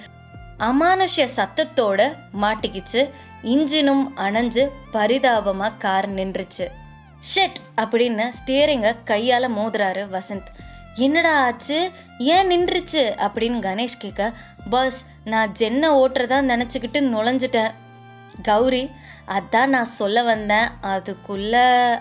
அமானுஷ்ய 0.59 1.29
சத்தத்தோட 1.37 2.01
மாட்டிக்கிச்சு. 2.43 3.03
இன்ஜினும் 3.45 4.05
அணைஞ்சு 4.17 4.65
பரிதாபமா 4.93 5.69
கார் 5.79 6.09
நின்றுச்சு. 6.15 6.67
ஷெட் 7.35 7.81
அப்படின்னு 7.81 8.33
ஸ்டியரிங்கை 8.45 8.97
கையால் 9.05 9.57
மோதுறாரு 9.57 10.07
வசந்த். 10.13 10.47
என்னடா 10.95 11.45
ஆச்சு? 11.45 11.91
ஏன் 12.19 12.49
நின்றுச்சு? 12.49 13.15
அப்படின்னு 13.19 13.59
கணேஷ் 13.61 13.99
கேட்க 13.99 14.33
பஸ் 14.71 15.07
நான் 15.25 15.53
ஜென்னை 15.59 15.87
ஓட்டுறதா 15.87 16.41
நினச்சிக்கிட்டு 16.53 17.01
நுழைஞ்சிட்டேன். 17.01 17.71
கௌரி 18.43 18.91
அதான் 19.29 19.67
நான் 19.67 19.85
சொல்ல 19.85 20.23
வந்தேன். 20.23 20.69
அதுக்குள்ள 20.83 21.55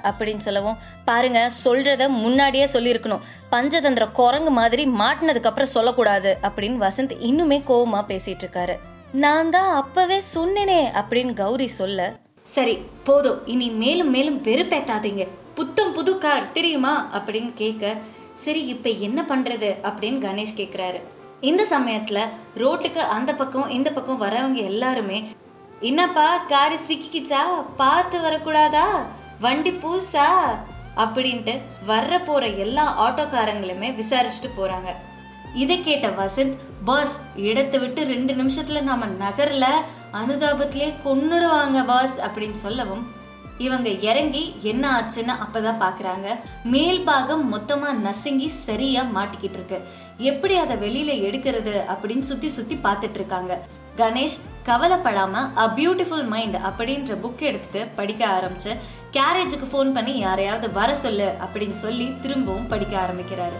அப்படின்னு 0.03 0.37
சொல்லவும் 0.37 0.77
பாருங்க 1.05 1.49
சொல்றத 1.63 2.09
முன்னாடியே 2.09 2.65
சொல்லியிருக்கணும். 2.65 3.19
பஞ்சதந்திர 3.51 4.11
குரங்கு 4.11 4.49
மாதிரி 4.49 4.85
மாட்டினதுக்கு 4.85 5.45
அப்புறம் 5.45 5.65
சொல்லக்கூடாது. 5.65 6.37
அப்படின்னு 6.41 6.87
வசந்த் 6.87 7.15
இன்னுமே 7.19 7.61
கோவமா 7.67 8.03
பேசிட்டு 8.07 8.43
இருக்காரு. 8.43 8.77
நான் 9.11 9.49
தான் 9.49 9.75
அப்பவே 9.75 10.21
சொன்னேனே 10.35 11.03
அப்படின்னு 11.03 11.33
கௌரி 11.33 11.67
சொல்ல 11.67 12.13
சரி 12.51 12.75
போதும். 13.03 13.47
இனி 13.47 13.69
மேலும் 13.69 14.09
மேலும் 14.09 14.43
வெறுப்பேத்தாதீங்க. 14.43 15.27
புத்தம் 15.55 15.93
புது 15.93 16.17
கார் 16.17 16.51
தெரியுமா? 16.51 16.93
அப்படின்னு 17.13 17.51
கேட்க 17.55 17.97
சரி 18.33 18.65
இப்ப 18.65 18.89
என்ன 18.89 19.25
பண்றது? 19.27 19.69
அப்படின்னு 19.83 20.17
கணேஷ் 20.21 20.57
கேக்குறாரு. 20.57 20.99
இந்த 21.41 21.65
சமயத்துல 21.69 22.19
ரோட்டுக்கு 22.57 22.97
அந்த 22.97 23.33
பக்கம் 23.33 23.69
இந்த 23.69 23.91
பக்கம் 23.91 24.21
வரவங்க 24.21 24.57
எல்லாருமே 24.63 25.23
என்னப்பா 25.79 26.37
காரு 26.37 26.77
சிக்கிக்கிச்சா? 26.87 27.41
பார்த்து 27.77 28.19
வரக்கூடாதா? 28.19 28.85
வண்டி 29.39 29.69
பூசா 29.69 30.27
அப்படின்ட்டு 30.97 31.61
வர்ற 31.87 32.21
போற 32.25 32.47
எல்லா 32.47 32.85
ஆட்டோக்காரங்களுமே 33.07 34.01
விசாரிச்சுட்டு 34.01 34.49
போறாங்க. 34.57 34.91
இதை 35.55 35.81
கேட்ட 35.81 36.07
வசந்த் 36.09 36.57
பஸ் 36.85 37.21
இடத்தை 37.35 37.79
விட்டு 37.79 38.03
ரெண்டு 38.03 38.33
நிமிஷத்துல 38.33 38.81
நாம 38.81 39.05
நகர்ல 39.05 39.65
அனுதாபத்திலே 40.19 40.93
கொன்னுடுவாங்க 41.05 41.85
பாஸ் 41.85 42.19
அப்படின்னு 42.19 42.59
சொல்லவும் 42.67 43.03
இவங்க 43.57 43.89
இறங்கி 43.89 44.55
என்ன 44.61 44.83
ஆச்சுன்னு 44.99 45.33
அப்பதான் 45.43 45.81
பாக்குறாங்க. 45.81 46.27
மேல் 46.63 47.01
பாகம் 47.01 47.43
மொத்தமா 47.53 47.91
நசுங்கி 47.91 48.47
சரியா 48.47 49.01
மாட்டிக்கிட்டு 49.15 49.57
இருக்கு. 49.57 49.79
எப்படி 50.17 50.55
அதை 50.55 50.75
வெளியில 50.77 51.11
எடுக்கிறது 51.27 51.73
அப்படின்னு 51.93 52.19
சுத்தி 52.19 52.49
சுத்தி 52.49 52.75
பார்த்துட்டு 52.75 53.19
இருக்காங்க. 53.19 53.59
கணேஷ் 53.97 54.39
கவலைப்படாம 54.65 55.35
அ 55.57 55.67
பியூட்டிஃபுல் 55.75 56.27
மைண்ட் 56.27 56.55
அப்படின்ற 56.55 57.17
புக் 57.23 57.45
எடுத்துட்டு 57.49 57.87
படிக்க 57.95 58.27
ஆரம்பிச்சு 58.27 58.73
கேரேஜுக்கு 59.11 59.69
ஃபோன் 59.71 59.93
பண்ணி 59.93 60.17
யாரையாவது 60.17 60.71
வர 60.71 60.95
சொல்லு 60.95 61.33
அப்படின்னு 61.45 61.79
சொல்லி 61.85 62.13
திரும்பவும் 62.21 62.67
படிக்க 62.67 62.93
ஆரம்பிக்கிறாரு. 62.97 63.59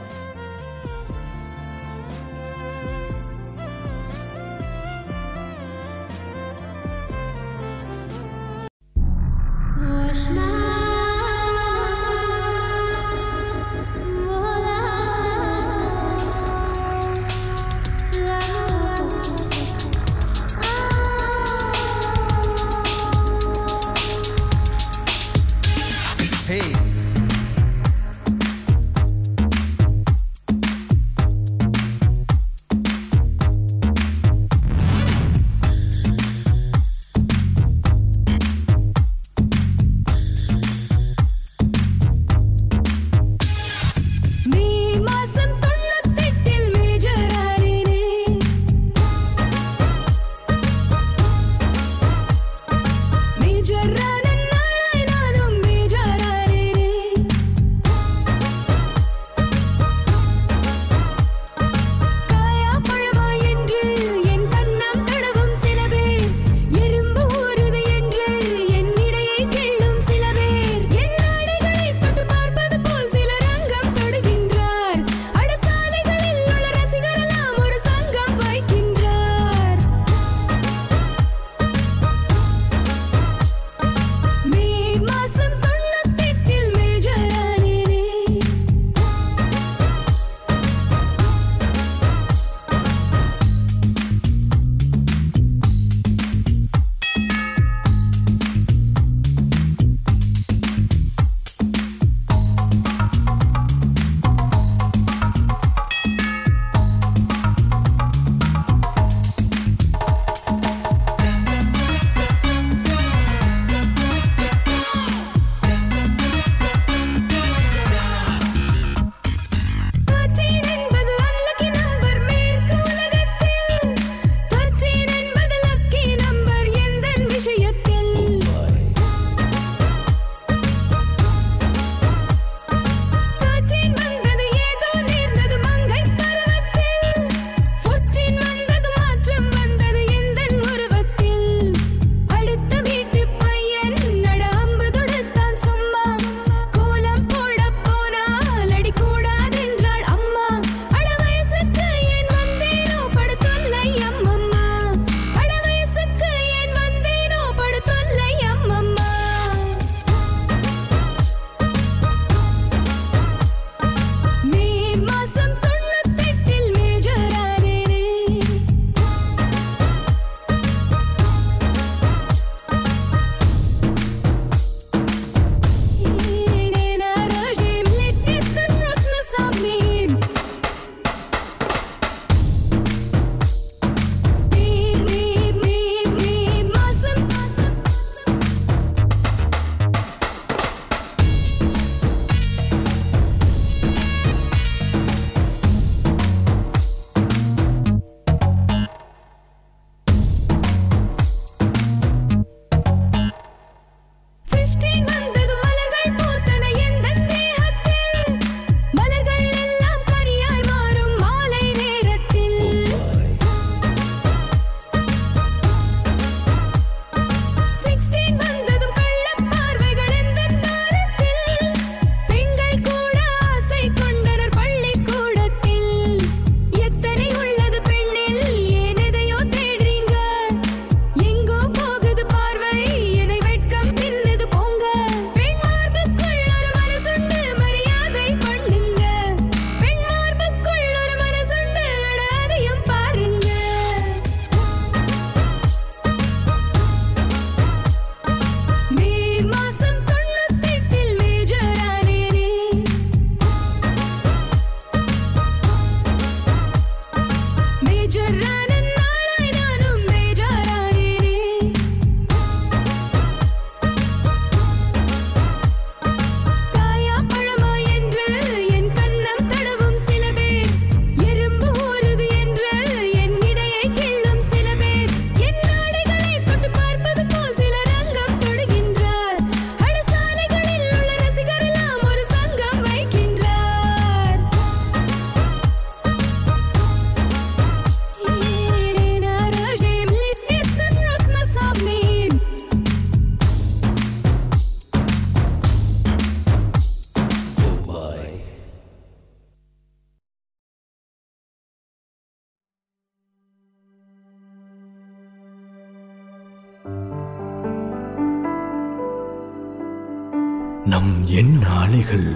நம் 310.91 311.27
எண் 311.27 311.62
அலைகள் 311.62 312.36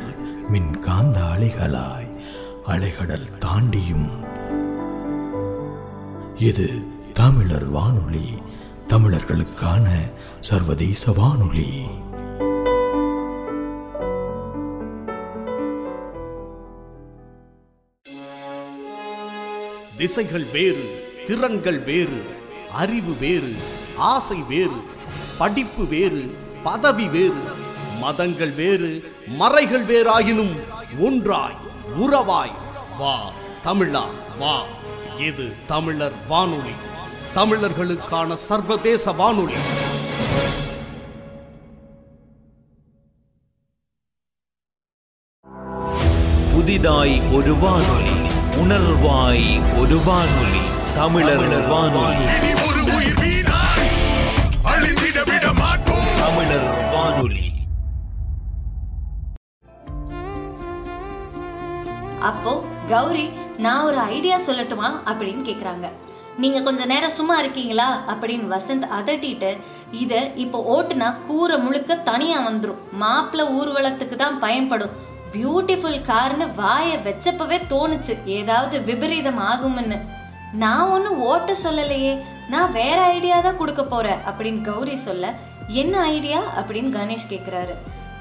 மின் 0.49 0.79
காந்த 0.79 1.19
அலைகளாய் 1.19 2.21
அலைகடல் 2.67 3.27
தாண்டியும். 3.39 4.25
இது 6.35 6.83
தமிழர் 7.13 7.65
வானொலி 7.65 8.27
தமிழர்களுக்கான 8.87 9.89
சர்வதேச 10.39 11.11
வானொலி. 11.11 11.87
திசைகள் 19.97 20.45
வேறு 20.53 21.03
திறன்கள் 21.27 21.79
வேறு 21.79 22.21
அறிவு 22.71 23.13
வேறு 23.19 23.53
ஆசை 23.97 24.37
வேறு 24.49 24.81
படிப்பு 25.37 25.85
வேறு 25.85 26.35
பதவி 26.63 27.07
வேறு 27.07 27.54
மதங்கள் 28.05 28.49
வேறு 28.49 28.89
மறைகள் 29.39 29.85
வேறாயினும் 29.85 30.55
ஒன்றாய் 30.99 31.55
உறவாய். 31.99 32.51
வா 32.97 33.31
தமிழா 33.65 34.03
வா. 34.39 34.63
இது 35.17 35.53
தமிழர் 35.67 36.13
வானொலி. 36.27 36.75
தமிழர்களுக்கான 37.35 38.33
சர்வதேச 38.33 39.11
வானொலி. 39.11 39.53
புதிதாய் 46.53 47.21
ஒரு 47.31 47.55
வானொலி 47.55 48.17
உணர்வாய் 48.63 49.77
ஒரு 49.79 49.99
வானொலி 49.99 50.63
தமிழர் 50.95 51.67
வானொலி. 51.67 52.74
அப்போ 62.29 62.53
கௌரி 62.87 63.25
நான் 63.57 63.83
ஒரு 63.83 63.97
ஐடியா 63.97 64.37
சொல்லட்டுமா? 64.37 64.87
அப்படின்னு 65.05 65.41
கேக்குறாங்க. 65.49 65.89
நீங்க 66.37 66.61
கொஞ்ச 66.61 66.85
நேரம் 66.85 67.17
சும்மா 67.19 67.35
இருக்கீங்களா? 67.39 67.87
அப்படின்னு 68.07 68.53
வசந்த் 68.55 68.87
அதட்டிட்டு 68.99 69.49
இத 69.91 70.13
இப்போ 70.35 70.59
ஓட்டுனா 70.75 71.09
கூரை 71.27 71.57
முழுக்க 71.57 71.95
தனியா 71.95 72.39
வந்துடும் 72.49 72.81
மாப்பிள்ள 73.01 73.43
ஊர்வலத்துக்கு 73.59 74.15
தான் 74.15 74.39
பயன்படும். 74.39 74.95
பியூட்டிஃபுல் 75.33 76.01
கார்னு 76.01 76.55
வாயை 76.55 76.97
வச்சப்பவே 76.97 77.59
தோணுச்சு. 77.69 78.13
ஏதாவது 78.25 78.81
விபரீதம் 78.81 79.39
ஆகும்னு. 79.39 79.99
நான் 80.53 80.89
ஒன்றும் 80.89 81.21
ஓட்ட 81.21 81.55
சொல்லலையே. 81.63 82.13
நான் 82.49 82.71
வேற 82.71 83.01
ஐடியா 83.01 83.39
தான் 83.39 83.57
கொடுக்க 83.57 83.83
போறேன். 83.83 84.19
அப்படின்னு 84.27 84.61
கௌரி 84.61 84.95
சொல்ல 84.95 85.33
என்ன 85.67 86.01
ஐடியா 86.01 86.41
அப்படின்னு 86.57 86.97
கணேஷ் 86.97 87.29
கேக்குறாரு. 87.29 87.75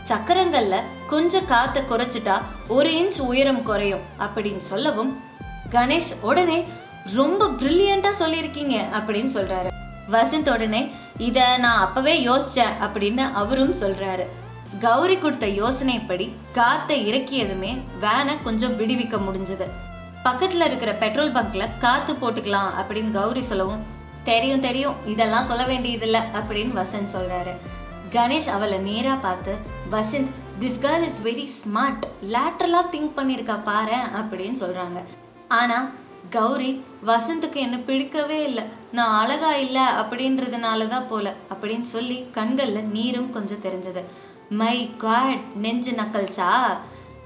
சக்கரங்கள்ல 0.09 0.81
கொஞ்சம் 1.09 1.47
காத்த 1.47 1.81
குறைச்சிட்டா 1.81 2.43
ஒரு 2.69 2.91
இன்ச் 2.91 3.21
உயரம் 3.21 3.63
குறையும் 3.63 4.01
அப்படின்னு 4.19 4.57
சொல்லவும் 4.57 5.23
கணேஷ் 5.71 6.11
உடனே 6.21 6.69
ரொம்ப 7.15 7.47
பிரில்லியண்டா 7.47 8.11
சொல்லியிருக்கீங்க 8.19 8.77
அப்படின்னு 8.93 9.31
சொல்றாரு. 9.35 9.71
வசந்த் 10.11 10.53
உடனே 10.53 10.93
இத 11.19 11.59
நான் 11.59 11.79
அப்பவே 11.79 12.27
யோசிச்சேன் 12.27 12.75
அப்படின்னு 12.81 13.33
அவரும் 13.33 13.75
சொல்றாரு. 13.75 14.27
கௌரி 14.81 15.19
கொடுத்த 15.19 15.47
யோசனைப்படி 15.47 16.33
காத்தை 16.53 16.99
இறக்கியதுமே 17.11 17.73
வேனை 18.01 18.35
கொஞ்சம் 18.43 18.81
விடுவிக்க 18.81 19.19
முடிஞ்சது. 19.27 19.67
பக்கத்துல 20.25 20.65
இருக்கிற 20.65 20.93
பெட்ரோல் 20.93 21.33
பங்க்ல 21.33 21.69
காத்து 21.79 22.13
போட்டுக்கலாம் 22.13 22.71
அப்படின்னு 22.81 23.11
கௌரி 23.11 23.43
சொல்லவும் 23.43 23.83
தெரியும் 24.25 24.61
தெரியும் 24.61 25.07
இதெல்லாம் 25.07 25.45
சொல்ல 25.45 25.65
வேண்டியதில்லை 25.65 26.21
அப்படின்னு 26.21 26.79
வசந்த் 26.81 27.15
சொல்றாரு. 27.15 27.55
கணேஷ் 28.17 28.49
அவளை 28.57 28.79
நேராக 28.89 29.19
பார்த்து 29.27 29.53
Vasanth 29.95 30.33
this 30.63 30.81
girl 30.85 31.05
is 31.09 31.21
very 31.29 31.47
smart 31.59 32.05
லேட்ரலாக 32.35 32.91
think 32.95 33.17
பண்ணியிருக்கா 33.19 33.57
பாரு 33.69 33.99
அப்படின்னு 34.21 34.59
சொல்கிறாங்க 34.63 34.99
ஆனால் 35.59 35.89
கௌரி 36.37 36.71
வசந்துக்கு 37.09 37.59
என்ன 37.65 37.77
பிடிக்கவே 37.89 38.39
இல்லை. 38.49 38.63
நான் 38.97 39.17
அழகா 39.23 39.51
இல்லை 39.65 39.85
அப்படின்றதுனால 40.01 40.87
தான் 40.93 41.09
போல 41.09 41.27
அப்படின்னு 41.53 41.87
சொல்லி 41.95 42.17
கண்களில் 42.37 42.91
நீரும் 42.95 43.31
கொஞ்சம் 43.31 43.65
தெரிஞ்சது. 43.67 44.03
மை 44.61 44.77
காட் 45.05 45.45
நெஞ்சு 45.65 45.93
நக்கல்ஸா 46.01 46.51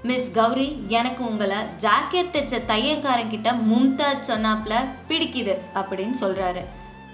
மிஸ் 0.08 0.28
கௌரி 0.32 0.66
எனக்கு 0.98 1.22
உங்களை 1.30 1.58
ஜாக்கெட் 1.84 2.34
தைச்ச 2.34 2.60
தையக்காரங்கிட்ட 2.72 3.52
மும்தாஜ் 3.70 4.28
சொன்னாப்ல 4.30 4.74
பிடிக்குது 5.08 5.54
அப்படின்னு 5.80 6.16
சொல்கிறாரு 6.24 6.62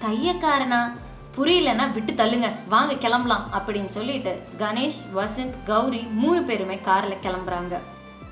தையக்காரனா 0.03 0.81
புரியலன்னா 1.35 1.91
விட்டு 1.91 2.13
தள்ளுங்க. 2.13 2.49
வாங்க 2.69 2.93
கிளம்பலாம் 2.93 3.45
அப்படின்னு 3.53 3.85
சொல்லிட்டு 3.85 4.43
கணேஷ் 4.57 5.01
வசந்த் 5.15 5.63
கௌரி 5.65 5.99
மூணு 5.99 6.43
பேருமே 6.43 6.79
கார்ல 6.85 7.15
கிளம்புறாங்க. 7.21 7.79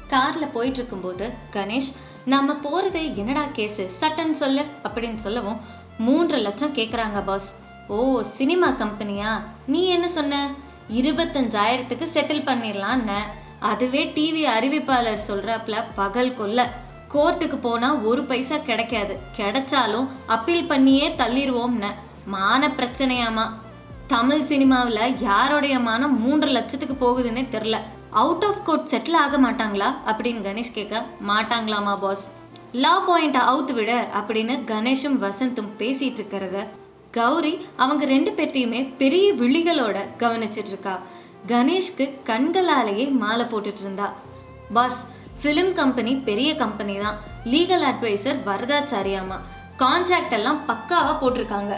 கார்ல 0.10 0.52
போயிட்டு 0.52 0.78
இருக்கும்போது 0.78 1.34
கணேஷ் 1.54 1.92
நம்ம 2.26 2.54
போறது 2.54 3.16
என்னடா 3.16 3.44
கேஸ் 3.54 3.82
சட்டன் 3.82 4.32
சொல்லு 4.32 4.66
அப்படின்னு 4.84 5.16
சொல்லவும் 5.16 5.60
மூன்று 5.98 6.38
லட்சம் 6.38 6.76
கேக்குறாங்க 6.76 7.24
பாஸ். 7.24 7.56
ஓ 7.88 8.22
சினிமா 8.22 8.70
கம்பெனியா? 8.70 9.44
நீ 9.66 9.88
என்ன 9.88 10.08
சொன்ன? 10.08 10.52
இருபத்தஞ்சாயிரத்துக்கு 10.92 12.06
செட்டில் 12.14 12.46
பண்ணிடலான்னு 12.48 13.20
அதுவே 13.60 14.12
டிவி 14.16 14.44
அறிவிப்பாளர் 14.58 15.26
சொல்றப்பல 15.28 15.84
பகல் 15.96 16.36
கொல்ல. 16.36 16.70
கோர்ட்டுக்கு 17.14 17.56
போனா 17.56 17.94
ஒரு 17.94 18.24
பைசா 18.24 18.58
கிடைக்காது. 18.58 19.20
கிடைச்சாலும் 19.38 20.08
அப்பீல் 20.28 20.68
பண்ணியே 20.68 21.10
தள்ளிடுவோம்னு 21.18 21.92
மான 22.26 22.68
பிரச்சனையாமா 22.68 23.46
தமிழ் 24.08 24.42
சினிமாவில் 24.42 25.20
யாருடைய 25.20 25.80
மானம் 25.80 26.22
மூன்று 26.22 26.48
லட்சத்துக்கு 26.48 26.96
போகுதுன்னே 26.96 27.44
தெரில. 27.56 27.78
அவுட் 28.10 28.44
ஆஃப் 28.44 28.64
கோர்ட் 28.64 28.90
செட்டில் 28.92 29.14
ஆக 29.14 29.38
மாட்டாங்களா? 29.38 29.90
அப்படின்னு 30.06 30.42
கணேஷ் 30.48 30.74
கேட்க 30.74 31.06
மாட்டாங்களாமா 31.28 32.00
பாஸ் 32.00 32.32
லா 32.72 33.00
பாயிண்ட் 33.00 33.36
அவுத்து 33.36 33.74
விட 33.74 34.08
அப்படின்னு 34.14 34.54
கணேஷும் 34.72 35.18
வசந்தும் 35.26 35.72
பேசிட்டு 35.78 36.20
இருக்கிறத 36.22 36.68
கௌரி 37.12 37.68
அவங்க 37.76 38.06
ரெண்டு 38.06 38.32
பேர்த்தையுமே 38.32 38.94
பெரிய 38.98 39.34
விழிகளோட 39.34 39.98
கவனிச்சிட்டு 40.20 40.72
இருக்கா 40.74 41.00
கணேஷ்க்கு 41.48 42.06
கண்களாலேயே 42.26 43.12
மாலை 43.12 43.46
போட்டுட்டு 43.46 43.84
இருந்தா 43.86 44.14
பாஸ் 44.74 45.08
ஃபிலிம் 45.42 45.74
கம்பெனி 45.74 46.16
பெரிய 46.16 46.56
கம்பெனி 46.56 46.98
தான். 46.98 47.18
லீகல் 47.46 47.86
அட்வைசர் 47.92 48.40
வரதாச்சாரியாமா? 48.46 49.38
கான்ட்ராக்ட் 49.78 50.32
எல்லாம் 50.32 50.60
பக்காவா 50.68 51.14
போட்டிருக்காங்க. 51.22 51.74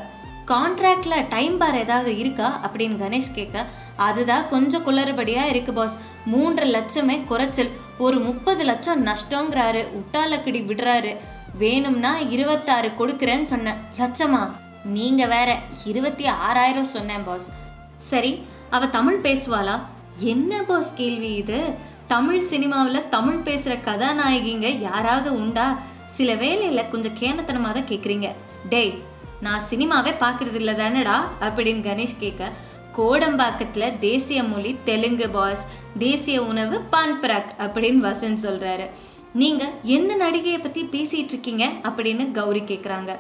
கான்ட்ராக்டில் 0.48 1.28
டைம் 1.30 1.58
பார் 1.58 1.78
ஏதாவது 1.78 2.18
இருக்கா? 2.18 2.48
அப்படின்னு 2.64 2.98
கணேஷ் 3.04 3.34
கேட்க 3.34 3.66
அதுதான் 3.96 4.50
கொஞ்சம் 4.50 4.86
குளறுபடியாக 4.88 5.52
இருக்கு 5.54 5.74
பாஸ் 5.74 6.00
மூன்று 6.26 6.66
லட்சமே 6.66 7.24
குறைச்சல். 7.24 7.72
ஒரு 7.98 8.20
முப்பது 8.20 8.64
லட்சம் 8.64 9.06
நஷ்டங்கிறாரு. 9.06 9.82
உட்டாலக்கடி 10.00 10.62
விடுறாரு. 10.70 11.18
வேணும்னா 11.58 12.18
இருபத்தாறு 12.18 12.92
கொடுக்குறேன்னு 13.00 13.44
சொன்னேன். 13.44 13.80
லட்சமா? 13.98 14.42
நீங்கள் 14.84 15.28
வேற 15.28 15.60
இருபத்தி 15.86 16.26
ஆறாயிரம் 16.26 16.94
சொன்னேன் 16.96 17.24
பாஸ் 17.24 17.52
சரி 17.98 18.32
அவ 18.70 18.88
தமிழ் 18.88 19.20
பேசுவாளா? 19.24 19.80
என்ன 20.20 20.62
பாஸ் 20.68 20.94
கேள்வி 20.96 21.34
இது? 21.34 21.60
தமிழ் 22.08 22.44
சினிமாவில் 22.44 23.10
தமிழ் 23.10 23.42
பேசுகிற 23.48 23.76
கதாநாயகிங்க 23.76 24.82
யாராவது 24.82 25.34
உண்டா? 25.34 25.68
சில 26.08 26.34
வேலையில் 26.34 26.90
கொஞ்சம் 26.90 27.18
கேனத்தனமாக 27.20 27.76
தான் 27.78 27.92
கேட்குறீங்க 27.92 28.28
டேய் 28.70 28.94
நான் 29.42 29.62
சினிமாவே 29.70 30.14
பார்க்கறது 30.20 30.54
இல்லை 30.54 30.74
தானடா? 30.74 31.18
அப்படின்னு 31.42 31.82
கணேஷ் 31.82 32.20
கேட்க 32.20 32.52
கோடம்பாக்கத்தில் 32.98 34.00
தேசிய 34.00 34.44
மொழி 34.44 34.76
தெலுங்கு 34.86 35.30
பாஸ் 35.30 35.68
தேசிய 35.98 36.44
உணவு 36.44 36.82
பான்பராக் 36.92 37.52
அப்படின்னு 37.58 38.00
வசன் 38.00 38.44
சொல்கிறாரு 38.44 38.90
நீங்கள் 39.34 39.74
எந்த 39.84 40.16
நடிகையை 40.16 40.62
பற்றி 40.62 40.84
பேசிகிட்டு 40.84 41.34
இருக்கீங்க 41.34 41.72
அப்படின்னு 41.84 42.32
கௌரி 42.32 42.60
கேட்குறாங்க. 42.60 43.16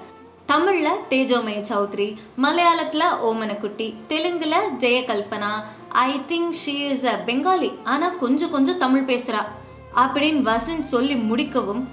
தமிழில் 0.46 1.02
தேஜோமய 1.10 1.62
சௌத்ரி 1.70 2.16
மலையாளத்தில் 2.38 3.16
ஓமனக்குட்டி 3.24 3.94
தெலுங்கில் 4.08 4.70
Jayakalpana 4.78 5.64
I 5.90 6.20
think 6.28 6.54
she 6.66 6.76
is 6.92 7.06
a 7.06 7.24
Bengali 7.26 7.72
ஆனால் 7.84 8.18
கொஞ்சம் 8.18 8.52
கொஞ்சம் 8.52 8.78
தமிழ் 8.78 9.02
பேசுகிறா 9.02 9.46
அப்படின்னு 9.96 10.42
வசந்த் 10.52 10.80
சொல்லி 10.80 11.16
முடிக்கவும் 11.16 11.88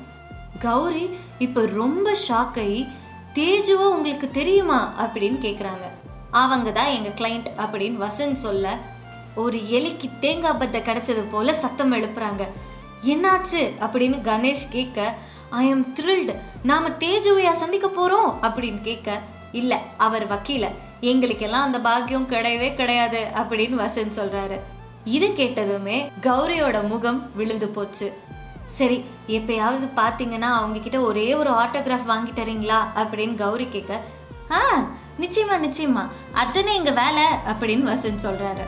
கௌரி 0.59 1.11
இப்போ 1.39 1.67
ரொம்ப 1.67 2.17
ஷாக் 2.29 2.59
ஆகி 2.59 2.87
தேஜுவோ 3.35 3.89
உங்களுக்கு 3.97 4.31
தெரியுமா 4.31 4.95
அப்படின்னு 4.99 5.45
கேட்குறாங்க 5.47 5.87
அவங்க 6.31 6.71
தான் 6.71 6.87
எங்கள் 6.87 7.13
கிளைண்ட் 7.13 7.47
அப்படின்னு 7.57 8.11
வசந்த் 8.11 8.33
சொல்ல 8.33 8.77
ஒரு 9.35 9.59
எலிக்கு 9.59 10.11
தேங்காய் 10.21 10.57
பத்தை 10.59 10.81
கிடைச்சது 10.81 11.25
போல 11.31 11.53
சத்தம் 11.53 11.93
எழுப்புறாங்க. 11.93 12.49
என்னாச்சு 13.07 13.73
அப்படின்னு 13.81 14.21
கணேஷ் 14.21 14.69
கேட்க 14.71 15.15
ஐ 15.51 15.69
எம் 15.69 15.95
த்ரில்டு 15.95 16.37
நாம 16.63 16.89
தேஜுவையா 16.89 17.53
சந்திக்க 17.53 17.87
போறோம்? 17.87 18.45
அப்படின்னு 18.45 18.81
கேட்க 18.81 19.21
இல்ல 19.53 19.81
அவர் 19.97 20.29
வக்கீல. 20.29 20.69
எங்களுக்கெல்லாம் 21.01 21.63
அந்த 21.63 21.81
பாக்கியம் 21.81 22.31
கிடையவே 22.31 22.75
கிடையாது 22.75 23.27
அப்படின்னு 23.35 23.81
வசந்த் 23.85 24.19
சொல்றாரு. 24.19 24.61
இது 25.05 25.27
கேட்டதுமே 25.27 26.11
கௌரியோட 26.23 26.89
முகம் 26.89 27.31
விழுந்து 27.35 27.69
போச்சு. 27.69 28.13
சரி 28.67 29.05
எப்பயாவது 29.29 29.89
பார்த்தீங்கன்னா 29.97 30.51
அவங்கக்கிட்ட 30.59 31.01
ஒரே 31.01 31.35
ஒரு 31.35 31.51
ஆட்டோகிராஃப் 31.51 32.05
வாங்கி 32.05 32.31
தரீங்களா 32.31 32.85
அப்படின்னு 32.95 33.35
கௌரி 33.35 33.69
கேட்க 33.69 34.01
ஆ 34.51 34.61
நிச்சயமா 35.21 35.57
நிச்சயமா 35.59 36.09
அதுதானே 36.33 36.75
எங்கள் 36.77 36.93
வேலை? 36.93 37.25
அப்படின்னு 37.47 37.91
வசந்த் 37.91 38.25
சொல்கிறாரு 38.27 38.65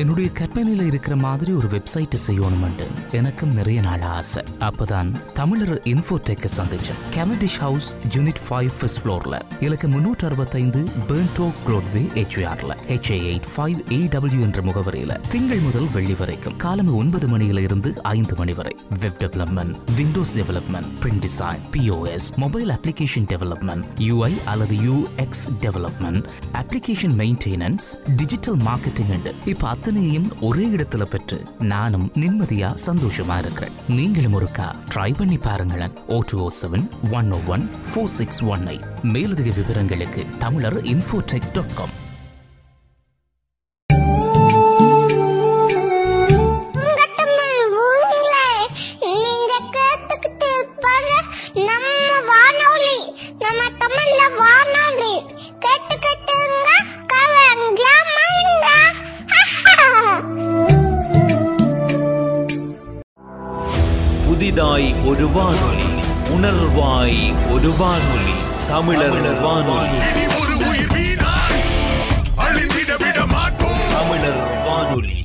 என்னுடைய 0.00 0.30
கற்பனையில் 0.30 0.86
இருக்கிற 0.86 1.16
மாதிரி 1.16 1.52
ஒரு 1.52 1.68
வெப்சைட்டை 1.68 2.18
செய்யணுமெண்டு 2.26 2.86
எனக்கும் 3.12 3.52
நிறைய 3.52 3.80
நாள் 3.80 4.00
ஆசை. 4.00 4.42
அப்பதான் 4.60 5.32
தமிழர் 5.32 5.78
இன்ஃபோடெக்கை 5.78 6.48
சந்திச்சேன். 6.56 7.00
Cavendish 7.10 7.58
house 7.58 7.96
unit 8.08 8.40
five 8.48 8.70
first 8.80 9.06
ஃப்ளோர்ல 9.06 9.40
இலக்கு 9.60 9.88
முன்னூற்று 9.88 10.26
அறுபத்தைந்து 10.26 10.78
பேர்ன்டோ 11.08 11.52
க்ரோட்வே 11.66 12.02
ஹெச்ஏஆரில் 12.14 12.74
ஹெச்ஏ 12.88 13.18
எயிட் 13.30 13.48
ஃபைவ் 13.56 13.78
ஏடபிள்யூ 13.88 14.40
என்ற 14.40 14.62
முகவரியில. 14.62 15.20
திங்கள் 15.28 15.58
முதல் 15.58 15.90
வெள்ளி 15.92 16.14
வரைக்கும். 16.14 16.56
காலம் 16.56 16.96
ஒன்பது 16.96 17.28
மணியில 17.28 17.58
இருந்து 17.58 18.02
ஐந்து 18.02 18.36
மணி 18.36 18.52
வரை. 18.52 18.76
Web 19.00 19.18
development 19.18 19.74
Windows 19.96 20.34
development 20.36 20.90
print 21.00 21.26
design 21.26 21.60
POS 21.72 22.36
mobile 22.36 22.68
application 22.68 23.28
development 23.34 23.84
UI 23.98 24.44
அல்லது 24.44 24.76
UX 24.76 25.44
development 25.60 26.24
application 26.52 27.16
maintenance 27.22 28.10
digital 28.16 28.56
marketing 28.56 28.98
இப்போ 29.10 29.68
இப்ப 29.70 29.88
அத்தனையும் 29.90 30.28
ஒரே 30.40 30.64
இடத்துல 30.66 31.04
பெற்று 31.04 31.44
நானும் 31.58 32.04
நிம்மதியா 32.14 32.68
சந்தோஷமா 32.86 33.38
இருக்கிறேன். 33.38 33.72
நீங்களும் 33.88 34.36
ஒருக்கா 34.40 34.66
ட்ரை 34.94 35.14
பண்ணி 35.18 35.38
பாருங்களேன். 35.38 35.96
O 36.06 36.18
two 36.26 36.38
O 36.40 36.50
seven 36.62 36.84
one 37.10 37.32
O 37.32 37.38
one 37.46 37.70
four 37.88 38.12
six 38.18 38.42
one 38.44 38.66
eight 38.66 38.86
மேலதிக 39.02 39.50
விவரங்களுக்கு 39.56 40.26
தமிழர் 40.38 40.78
இன்ஃபோடெக் 40.82 41.50
டாட் 41.52 41.74
காம் 41.74 41.96
புதிதாய் 64.40 64.94
ஒரு 65.04 65.24
வானொலி 65.28 65.88
உணர்வாய் 66.34 67.18
ஒரு 67.54 67.70
வானொலி 67.70 68.36
தமிழர் 68.68 69.16
வானொலி. 69.42 69.98
இனி 70.10 70.22
ஒரு 70.36 70.54
உயிர் 70.68 70.92
வீணாய் 70.92 71.58
அழிந்திட 72.44 72.92
விட 73.02 73.18
மாட்டோம். 73.32 73.82
தமிழர் 73.90 74.40
வானொலி. 74.66 75.18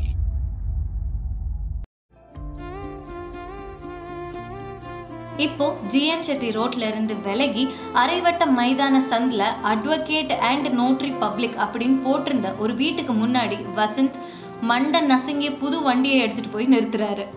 இப்போ 5.38 5.70
ஜிஎன் 5.88 6.28
செட்டி 6.30 6.49
ரோட்ல 6.49 6.84
இருந்து 6.88 7.16
விலகி 7.16 7.66
அரைவட்ட 7.93 8.49
மைதான 8.59 9.01
சந்தில் 9.11 9.47
அட்வொகேட் 9.74 10.36
அண்ட் 10.51 10.70
நோட்ரி 10.82 11.13
பப்ளிக் 11.20 11.57
அப்படின்னு 11.68 11.97
போட்டிருந்த 12.09 12.57
ஒரு 12.57 12.76
வீட்டுக்கு 12.76 13.13
முன்னாடி 13.13 13.59
வசந்த் 13.80 14.20
மண்டை 14.61 15.01
நசுங்கிய 15.07 15.57
புது 15.57 15.82
வண்டியை 15.82 16.20
எடுத்துட்டு 16.20 16.49
போய் 16.49 16.74
நிறுத்துறாரு. 16.78 17.28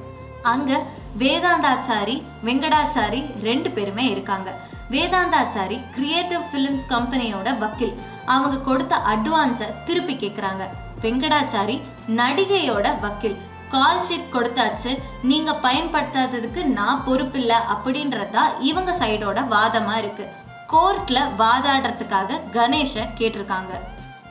அங்க 0.43 0.83
வேதாந்தாச்சாரி 1.19 2.23
வெங்கடாச்சாரி 2.45 3.21
ரெண்டு 3.43 3.71
பேருமே 3.71 4.11
இருக்காங்க. 4.11 4.55
வேதாந்தாச்சாரி 4.91 5.81
கிரியேட்டிவ் 5.95 6.41
ஃபிலிம்ஸ் 6.51 6.87
கம்பெனியோட 6.89 7.59
வக்கீல். 7.59 7.95
அவங்க 8.25 8.59
கொடுத்த 8.59 8.97
அட்வான்ஸை 8.97 9.69
திருப்பி 9.85 10.15
கேட்குறாங்க 10.15 10.65
வெங்கடாச்சாரி 11.03 11.81
நடிகையோட 12.09 13.01
வக்கீல். 13.01 13.37
கால் 13.71 14.03
ஷீட் 14.09 14.33
கொடுத்தாச்சு 14.33 14.99
நீங்க 15.23 15.53
பயன்படுத்தாததுக்கு 15.63 16.65
நான் 16.65 17.03
பொறுப்பில்லை 17.07 17.57
அப்படின்றதா 17.75 18.45
இவங்க 18.61 18.93
சைடோட 18.93 19.39
வாதமா 19.55 19.97
இருக்கு. 19.97 20.27
கோர்ட்ல 20.73 21.19
வாதாடுறதுக்காக 21.39 22.41
கணேஷ 22.53 22.95
கேட்டிருக்காங்க. 23.19 23.73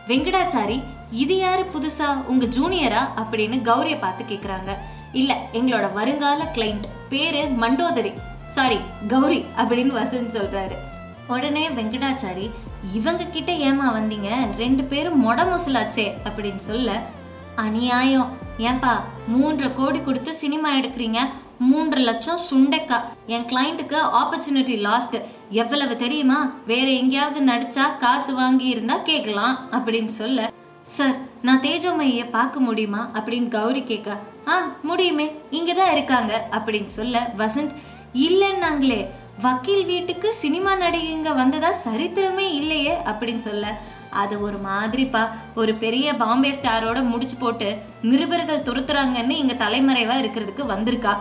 வெங்கடாச்சாரி 0.08 0.84
இது 1.12 1.38
யாரு 1.38 1.70
புதுசா? 1.74 2.26
உங்க 2.26 2.46
ஜூனியரா 2.46 3.08
அப்படின்னு 3.16 3.58
கௌரிய 3.70 4.00
பார்த்து 4.00 4.24
கேக்குறாங்க. 4.24 4.78
இல்ல 5.14 5.38
எங்களோட 5.54 5.94
வருங்கால 5.94 6.44
கிளைண்ட் 6.44 6.84
பேரு 7.10 7.44
மண்டோதரி. 7.44 8.14
சாரி 8.46 8.78
கௌரி 9.08 9.46
அப்படின்னு 9.58 9.96
வசந்த் 10.00 10.36
சொல்றாரு. 10.36 10.76
உடனே 11.28 11.68
வெங்கடாச்சாரி 11.68 12.50
இவங்க 12.94 13.24
கிட்ட 13.24 13.52
ஏமா 13.52 13.88
வந்தீங்க? 13.96 14.56
ரெண்டு 14.58 14.84
பேரும் 14.84 15.28
மொட 15.28 15.40
முசலாச்சே 15.42 16.14
அப்படின்னு 16.24 16.56
சொல்ல 16.56 17.02
அநியாயம். 17.56 18.38
ஏன்பா 18.58 19.00
மூன்றரை 19.34 19.72
கோடி 19.76 20.02
கொடுத்து 20.02 20.34
சினிமா 20.34 20.76
எடுக்கிறீங்க? 20.76 21.18
மூன்று 21.60 22.00
லட்சம் 22.00 22.40
சுண்டைக்கா. 22.52 23.02
என் 23.26 23.46
கிளைண்ட்டுக்கு 23.46 23.98
ஆப்பர்ச்சுனிட்டி 24.14 24.78
லாஸ்ட் 24.78 25.16
எவ்வளவு 25.50 25.96
தெரியுமா? 25.96 26.52
வேற 26.66 26.90
எங்கேயாவது 26.90 27.42
நடிச்சா 27.42 27.98
காசு 27.98 28.36
வாங்கி 28.36 28.66
இருந்தா 28.66 28.98
கேட்கலாம் 28.98 29.68
அப்படின்னு 29.72 30.06
சொல்ல 30.06 30.52
சார் 30.96 31.16
நான் 31.42 31.62
தேஜோமையை 31.62 32.30
பார்க்க 32.30 32.60
முடியுமா? 32.60 33.10
அப்படின்னு 33.14 33.48
கௌரி 33.48 33.84
கேட்க 33.84 34.18
ஆ 34.48 34.56
முடியுமே 34.82 35.26
இங்கே 35.50 35.74
தான் 35.74 35.92
இருக்காங்க 35.92 36.50
அப்படின்னு 36.52 36.92
சொல்ல 36.98 37.34
வசந்த் 37.38 37.74
இல்லைன்னாங்களே 38.14 39.00
வக்கீல் 39.42 39.86
வீட்டுக்கு 39.86 40.34
சினிமா 40.34 40.76
நடிகைங்க 40.76 41.36
வந்ததா 41.36 41.72
சரித்திரமே 41.86 42.46
இல்லையே 42.52 42.94
அப்படின்னு 43.06 43.42
சொல்ல 43.50 43.66
அது 44.10 44.42
ஒரு 44.42 44.58
மாதிரிப்பா 44.66 45.22
ஒரு 45.56 45.76
பெரிய 45.76 46.14
பாம்பே 46.14 46.52
ஸ்டாரோட 46.52 47.04
முடிச்சு 47.04 47.36
போட்டு 47.36 47.68
நிருபர்கள் 48.02 48.66
துரத்துறாங்கன்னு 48.68 49.30
இங்க 49.30 49.54
தலைமறைவா 49.54 50.16
இருக்கிறதுக்கு 50.22 50.66
வந்திருக்கா. 50.66 51.14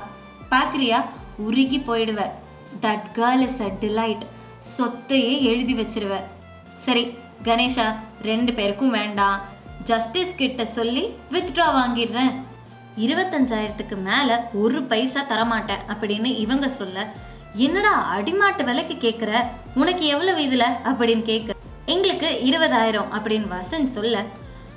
பாக்குறியா? 0.50 1.04
உருகி 1.38 1.78
போயிடுவ. 1.78 2.20
That 2.82 3.06
girl 3.14 3.40
is 3.40 3.60
a 3.62 3.70
delight 3.80 4.24
சொத்தையே 4.76 5.40
எழுதி 5.40 5.74
வச்சிருவ. 5.74 6.14
சரி 6.74 7.04
கணேஷா 7.44 7.86
ரெண்டு 8.22 8.52
பேருக்கும் 8.52 8.90
வேண்டாம். 8.90 9.42
ஜஸ்டிஸ் 9.86 10.34
கிட்ட 10.34 10.64
சொல்லி 10.76 11.02
வித்ட்ரா 11.30 11.66
வாங்கிடுறேன். 11.78 12.32
இருபத்தஞ்சாயிரத்துக்கு 12.96 13.96
மேல 14.02 14.30
ஒரு 14.54 14.78
பைசா 14.82 15.22
தரமாட்டேன் 15.28 15.84
அப்படின்னு 15.92 16.30
இவங்க 16.36 16.68
சொல்ல 16.68 16.98
என்னடா 17.64 17.92
அடிமாட்டு 18.14 18.62
விலைக்கு 18.64 18.96
கேக்குற? 18.96 19.30
உனக்கு 19.74 20.04
எவ்வளவு 20.06 20.40
இதுல? 20.42 20.64
அப்படின்னு 20.88 21.22
கேட்க 21.22 21.54
எங்களுக்கு 21.86 22.30
இருபதாயிரம் 22.48 23.10
அப்படின்னு 23.16 23.48
வசன் 23.54 23.94
சொல்ல 23.96 24.16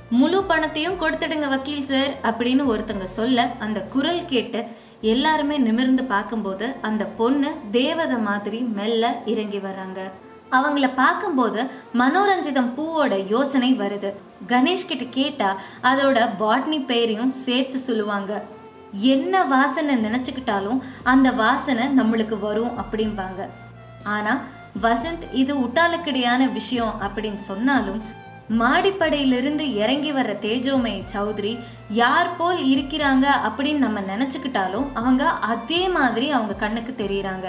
முழு 0.10 0.40
பணத்தையும் 0.44 1.00
கொடுத்துடுங்க 1.00 1.48
வக்கீல் 1.48 1.90
சார் 1.92 2.14
அப்படின்னு 2.24 2.64
ஒருத்தங்க 2.72 3.08
சொல்ல 3.18 3.40
அந்த 3.60 3.80
குரல் 3.94 4.24
கேட்டு 4.26 4.60
எல்லாருமே 5.14 5.58
நிமிர்ந்து 5.58 6.04
பார்க்கும்போது 6.04 6.68
அந்த 6.82 7.04
பொண்ணு 7.20 7.50
தேவதை 7.72 8.18
மாதிரி 8.28 8.60
மெல்ல 8.78 9.04
இறங்கி 9.26 9.60
வராங்க 9.60 10.00
அவங்கள 10.52 10.92
பார்க்கும்போது 10.96 11.72
மனோரஞ்சிதம் 11.94 12.72
பூவோட 12.78 13.28
யோசனை 13.28 13.78
வருது. 13.78 14.14
கணேஷ் 14.48 14.88
கிட்ட 14.88 15.04
கேட்டா 15.10 15.50
அதோட 15.84 16.20
பாட்னி 16.40 16.86
பெயரையும் 16.86 17.36
சேர்த்து 17.46 17.80
சொல்லுவாங்க. 17.80 18.44
என்ன 18.92 19.44
வாசனை 19.44 19.96
நினைச்சுக்கிட்டாலும் 19.96 20.80
அந்த 21.04 21.32
வாசனை 21.32 21.88
நம்மளுக்கு 21.88 22.40
வரும் 22.40 22.78
அப்படிம்பாங்க. 22.80 23.50
ஆனா 24.04 24.34
வசந்த் 24.82 25.26
இது 25.32 25.56
உட்டாலக்கடியான 25.56 26.52
விஷயம் 26.52 26.94
அப்படின்னு 27.02 27.42
சொன்னாலும் 27.50 28.02
மாடிப்படையிலிருந்து 28.50 29.74
இறங்கி 29.74 30.12
வர 30.12 30.34
தேஜோமய் 30.34 31.04
சௌத்ரி 31.14 31.60
யார் 31.90 32.36
போல் 32.36 32.58
இருக்கிறாங்க 32.58 33.26
அப்படின்னு 33.44 33.78
நம்ம 33.78 34.00
நினச்சிக்கிட்டாலும் 34.00 34.88
அவங்க 34.94 35.30
அதே 35.30 35.90
மாதிரி 35.90 36.30
அவங்க 36.30 36.54
கண்ணுக்கு 36.56 36.94
தெரியுறாங்க. 36.98 37.48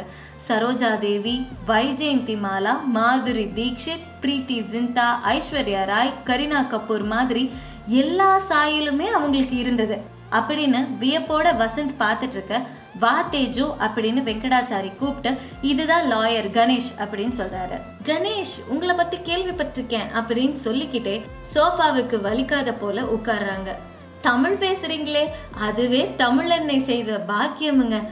சரோஜா 0.48 0.98
தேவி 0.98 1.46
வைஜெயந்தி 1.66 2.36
மாலா 2.36 2.74
மாதுரி 2.94 3.52
தீக்ஷித் 3.52 4.08
பிரீத்தி 4.22 4.58
ஜிந்தா 4.72 5.08
ஐஸ்வர்யா 5.24 5.84
ராய் 5.84 6.12
கரீனா 6.26 6.60
கபூர் 6.68 7.04
மாதிரி 7.04 7.50
எல்லா 7.86 8.40
சாயலுமே 8.48 9.06
அவங்களுக்கு 9.06 9.56
இருந்தது 9.56 9.98
அப்படின்னு 10.32 10.98
வியப்போட 11.00 11.56
வசந்த் 11.56 11.94
பார்த்துட்டு 11.98 12.32
இருக்க 12.32 12.66
வா 12.98 13.28
தேஜு 13.30 13.74
அப்படின்னு 13.78 14.22
வெங்கடாச்சாரி 14.22 14.94
கூப்பிட்டு 14.94 15.40
இதுதான் 15.62 16.12
லாயர் 16.12 16.50
கணேஷ் 16.50 16.90
அப்படின்னு 16.98 17.32
சொல்றாரு. 17.38 17.80
கணேஷ் 18.04 18.64
உங்களை 18.68 18.94
பத்தி 18.94 19.16
கேள்விப்பட்டிருக்கேன் 19.16 20.10
அப்படின்னு 20.14 20.52
சொல்லிக்கிட்டே 20.52 21.22
சோஃபாவுக்கு 21.54 22.20
வலிக்காத 22.20 22.74
போல 22.80 23.02
உட்கார்றாங்க. 23.02 23.74
தமிழ் 24.22 24.56
பேசுறீங்களே 24.60 25.26
அதுவே 25.58 26.14
தமிழன்னை 26.18 26.82
செய்த 26.82 27.24
பாக்கியமுங்க. 27.28 28.08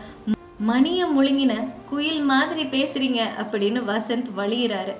மணிய 0.59 1.07
முழுங்கின 1.07 1.71
குயில் 1.89 2.23
மாதிரி 2.23 2.65
பேசுறீங்க 2.65 3.23
அப்படின்னு 3.39 3.83
வசந்த் 3.87 4.31
வழியிறாரு 4.37 4.97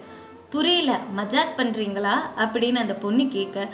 புரியல 0.51 0.99
மஜாக் 1.17 1.57
பண்றீங்களா? 1.57 2.15
அப்படின்னு 2.37 2.75
அந்த 2.75 2.95
பொண்ணு 2.95 3.29
கேட்க 3.29 3.69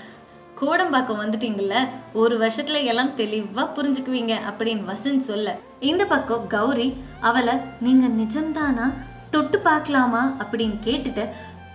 கோடம்பாக்கம் 0.61 1.21
வந்துட்டீங்கல்ல 1.23 1.89
ஒரு 2.13 2.39
வருஷத்துல 2.39 2.85
எல்லாம் 2.85 3.17
தெளிவா 3.17 3.69
புரிஞ்சுக்குவீங்க 3.77 4.39
அப்படின்னு 4.59 4.93
வசந்த் 4.93 5.19
சொல்ல. 5.19 5.57
இந்த 5.81 6.05
பக்கம் 6.05 6.47
கௌரி 6.47 7.05
அவளை 7.21 7.55
நீங்க 7.81 8.07
நிஜம்தானா? 8.07 8.93
தொட்டு 9.31 9.59
பார்க்கலாமா? 9.59 10.37
அப்படின்னு 10.39 10.77
கேட்டுட்டு 10.85 11.29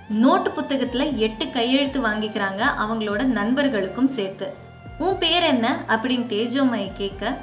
நோட்டு 0.10 0.50
புத்தகத்துல 0.50 1.16
எட்டு 1.16 1.50
கையெழுத்து 1.50 2.02
வாங்கிக்கிறாங்க 2.02 2.64
அவங்களோட 2.80 3.24
நண்பர்களுக்கும் 3.24 4.08
சேர்த்து. 4.08 4.54
உன் 5.00 5.18
பேர் 5.18 5.44
என்ன? 5.44 5.80
அப்படின்னு 5.88 6.26
தேஜோமயி 6.28 6.94
கேட்க 6.94 7.38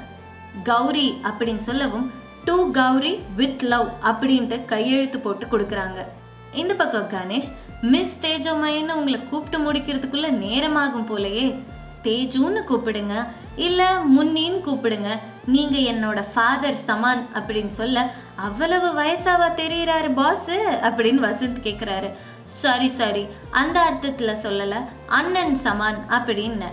கௌரி 0.63 1.21
அப்படின்னு 1.23 1.57
சொல்லவும் 1.57 2.11
டூ 2.45 2.71
கௌரி 2.71 3.19
வித் 3.35 3.63
லவ் 3.63 3.87
அப்படின்ட்டு 4.03 4.65
கையெழுத்து 4.65 5.19
போட்டு 5.19 5.45
கொடுக்குறாங்க. 5.45 6.05
இந்த 6.53 6.73
பக்கம் 6.75 7.09
கணேஷ் 7.09 7.53
மிஸ் 7.81 8.17
தேஜோமயின்னு 8.21 8.91
உங்களை 8.91 9.23
கூப்பிட்டு 9.23 9.71
முடிக்கிறதுக்குள்ள 9.71 10.29
நேரமாகும் 10.29 11.07
போலயே. 11.07 11.59
தேஜுன்னு 12.03 12.61
கூப்பிடுங்க 12.67 13.27
இல்ல 13.55 14.01
முன்னின்னு 14.17 14.61
கூப்பிடுங்க. 14.65 15.19
நீங்க 15.45 15.77
என்னோட 15.77 16.27
ஃபாதர் 16.33 16.75
சமான் 16.87 17.25
அப்படின்னு 17.33 17.67
சொல்ல 17.67 18.11
அவ்வளவு 18.35 19.01
வயசாவா 19.01 19.47
தெரியுறாரு 19.55 20.13
பாஸ் 20.13 20.49
அப்படின்னு 20.81 21.25
வசந்த் 21.27 21.61
கேக்குறாரு. 21.63 22.11
சாரி 22.43 22.87
சாரி 22.87 23.27
அந்த 23.51 23.91
அர்த்தத்துல 23.91 24.35
சொல்லல 24.43 24.73
அண்ணன் 25.07 25.57
சமான் 25.57 25.97
அப்படின்னு. 26.09 26.65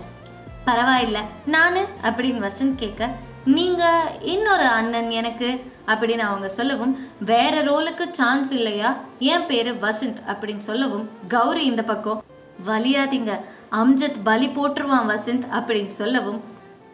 பரவாயில்ல 0.65 1.19
நானு 1.45 1.87
அப்படின்னு 2.03 2.51
வசந்த் 2.51 2.75
கேட்க 2.75 3.09
நீங்கள் 3.45 4.21
இன்னொரு 4.21 4.63
அண்ணன் 4.63 5.11
எனக்கு 5.11 5.71
அப்படின்னு 5.87 6.17
அவங்க 6.17 6.47
சொல்லவும் 6.49 7.07
வேற 7.19 7.63
ரோலுக்கு 7.63 8.09
சான்ஸ் 8.11 8.51
இல்லையா? 8.51 8.97
என் 9.19 9.45
பேரு 9.45 9.73
வசந்த் 9.73 10.17
அப்படின்னு 10.27 10.57
சொல்லவும் 10.57 11.09
கௌரி 11.27 11.65
இந்த 11.65 11.83
பக்கம் 11.83 12.23
வலியாதீங்க 12.67 13.39
அம்ஜத் 13.71 14.23
பலி 14.23 14.47
போட்டுருவான் 14.47 15.09
வசந்த் 15.09 15.45
அப்படின்னு 15.51 15.87
சொல்லவும் 15.87 16.43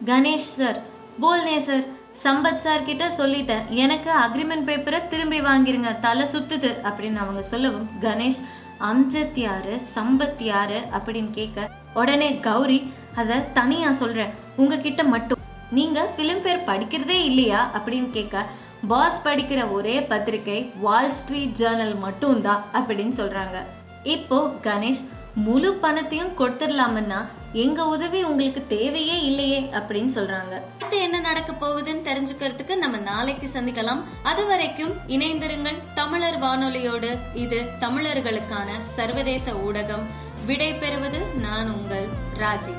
கணேஷ் 0.04 0.50
சார் 0.56 0.80
போல்னே 1.22 1.58
சார் 1.58 1.84
சம்பத் 2.22 2.56
சார் 2.56 2.82
கிட்ட 2.82 3.08
சொல்லிட்டேன் 3.08 3.68
எனக்கு 3.68 4.10
அக்ரிமெண்ட் 4.10 4.68
பேப்பரை 4.68 5.06
திரும்பி 5.06 5.40
வாங்கிருங்க 5.40 6.00
தலை 6.00 6.26
சுத்துது 6.26 6.74
அப்படின்னு 6.82 7.16
அவங்க 7.16 7.42
சொல்லவும் 7.42 7.88
கணேஷ் 8.00 8.42
அம்ஜத் 8.80 9.38
யாரு 9.38 9.80
சம்பத் 9.94 10.42
யாரு? 10.42 10.82
அப்படின்னு 10.92 11.30
கேட்க 11.30 11.70
உடனே 11.94 12.34
கௌரி 12.34 12.92
அதை 13.14 13.52
தனியா 13.52 13.90
சொல்றேன் 13.90 14.30
உங்ககிட்ட 14.56 15.04
மட்டும். 15.04 15.38
நீங்க 15.76 16.00
ஃபிலிம்ஃபேர் 16.14 16.66
படிக்கிறதே 16.70 17.18
இல்லையா 17.30 17.60
அப்படின்னு 17.74 18.10
கேட்க 18.10 18.46
பாஸ் 18.88 19.22
படிக்கிற 19.24 19.70
ஒரே 19.70 20.02
பத்திரிகை 20.02 20.72
வால் 20.84 21.12
ஸ்ட்ரீட் 21.12 21.56
ஜேர்னல் 21.60 21.98
மட்டும்தான் 21.98 22.64
அப்படின்னு 22.72 23.14
சொல்றாங்க. 23.20 23.58
இப்போ 24.02 24.38
கணேஷ் 24.62 25.02
முழு 25.34 25.70
பணத்தையும் 25.74 26.34
கொடுத்துடலாமன்னா 26.38 27.20
எங்க 27.52 27.86
உதவி 27.86 28.24
உங்களுக்கு 28.24 28.66
தேவையே 28.66 29.16
இல்லையே 29.20 29.60
அப்படின்னு 29.60 30.12
சொல்றாங்க. 30.14 30.54
அடுத்து 30.78 31.00
என்ன 31.00 31.20
நடக்க 31.20 31.52
போகுதுன்னு 31.52 32.06
தெரிஞ்சுக்கிறதுக்கு 32.08 32.76
நம்ம 32.76 32.96
நாளைக்கு 32.96 33.48
சந்திக்கலாம். 33.54 34.02
அது 34.22 34.46
வரைக்கும் 34.46 34.94
இணைந்திருங்கள் 35.08 35.82
தமிழர் 35.94 36.40
வானொலியோடு. 36.40 37.12
இது 37.34 37.60
தமிழர்களுக்கான 37.80 38.68
சர்வதேச 38.94 39.52
ஊடகம். 39.66 40.06
விடை 40.46 40.74
பெறுவது 40.74 41.20
நான் 41.40 41.74
உங்கள் 41.74 42.08
ராஜி. 42.40 42.74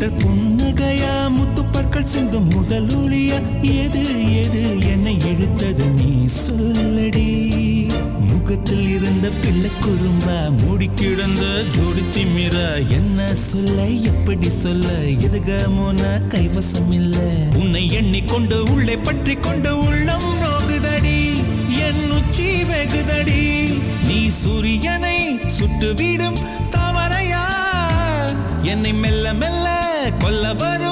கேட்ட 0.00 0.16
மீட்டர் 0.16 0.20
புன்னகையா 0.22 1.14
முத்துப்பற்கள் 1.36 2.10
சிந்தும் 2.12 2.46
முதலொழியா 2.50 3.38
எது 3.80 4.02
எது 4.42 4.62
என்னை 4.90 5.14
இழுத்தது 5.30 5.86
நீ 5.96 6.10
சொல்லடி. 6.36 7.26
முகத்தில் 8.28 8.86
இருந்த 8.86 9.26
பிள்ளை 9.42 9.70
குறும்பா 9.80 10.36
மூடி 10.60 10.88
கிடந்த 10.94 11.42
ஜோடி 11.76 12.04
திமிரா 12.14 12.68
என்ன 12.90 13.18
சொல்ல 13.42 13.78
எப்படி 14.12 14.50
சொல்ல 14.58 14.88
எதுகாமோனா 15.26 16.12
கைவசம் 16.28 16.92
இல்ல. 16.92 17.18
உன்னை 17.60 17.84
எண்ணிக்கொண்டு 17.90 18.58
உள்ளே 18.72 18.96
பற்றி 19.00 19.36
கொண்டு 19.40 19.72
உள்ளம் 19.78 20.28
நோகுதடி 20.42 21.20
என் 21.86 22.04
உச்சி 22.10 22.48
வெகுதடி. 22.70 23.40
நீ 24.08 24.20
சூரியனை 24.40 25.18
சுட்டுவிடும் 25.58 26.40
தவறையா 26.70 27.44
என்னை 28.64 28.92
மெல்ல 28.94 29.26
மெல்ல 29.34 29.66
கொல்ல 30.18 30.52
வரும் 30.62 30.89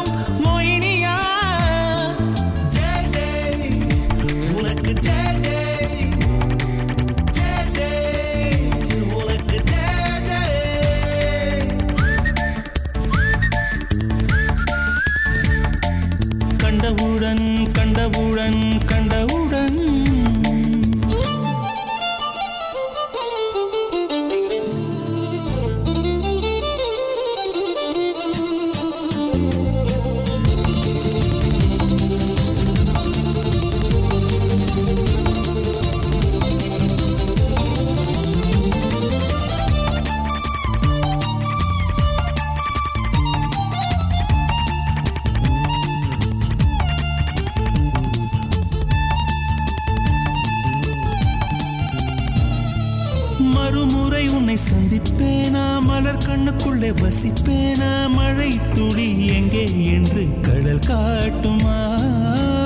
ஒரு 53.79 53.87
முறை 53.87 54.29
உன்னை 54.29 54.57
சந்திப்பேனா? 54.71 55.81
மலர் 55.81 56.23
கண்ணுக்குள்ளே 56.27 56.89
வசிப்பேனா? 57.01 57.91
மழை 58.09 58.49
துளி 58.73 59.27
எங்கே 59.27 59.65
என்று 59.91 60.23
கடல் 60.41 60.79
காட்டுமா? 60.79 61.77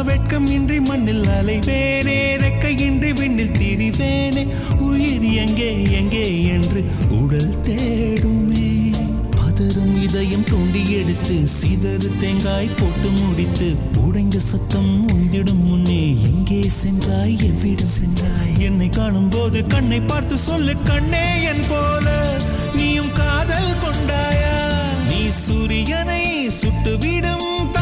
வெட்கம் 0.02 0.46
இன்றி 0.46 0.80
மண்ணில் 0.80 1.28
அலைவேனே 1.28 2.16
ரெக்கையின்றி 2.44 3.10
விண்ணில் 3.20 3.52
திரிவேனே 3.52 4.44
உயிர் 4.80 5.28
எங்கே 5.44 5.70
எங்கே 5.90 6.24
என்று 6.44 6.82
உடல் 7.20 7.60
தேடுமே. 7.60 8.70
பதறும் 9.36 9.94
இதயம் 10.02 10.48
தோண்டி 10.50 10.84
எடுத்து 10.92 11.36
சிதறு 11.48 12.10
தேங்காய் 12.20 12.76
போட்டு 12.76 13.10
முடித்து 13.20 13.68
உடைந்த 14.06 14.38
சத்தம் 14.38 14.92
உந்திடும் 15.08 15.64
முன்னே 15.64 16.02
எங்கே 16.22 16.62
சென்றாய்? 16.80 17.36
எவ்விடம் 17.42 17.94
சென்றாய்? 18.00 18.41
என்னை 18.62 18.88
காணும் 18.88 19.28
போது 19.28 19.66
கண்ணை 19.66 20.00
பார்த்து 20.00 20.38
சொல்லு 20.38 20.74
கண்ணே 20.84 21.42
என் 21.42 21.64
போல. 21.68 22.06
நீயும் 22.74 23.12
காதல் 23.12 23.72
கொண்டாயா? 23.82 24.54
நீ 25.08 25.28
சூரியனை 25.30 26.22
சுட்டுவிடும் 26.60 27.72
தாமரையா 27.72 27.81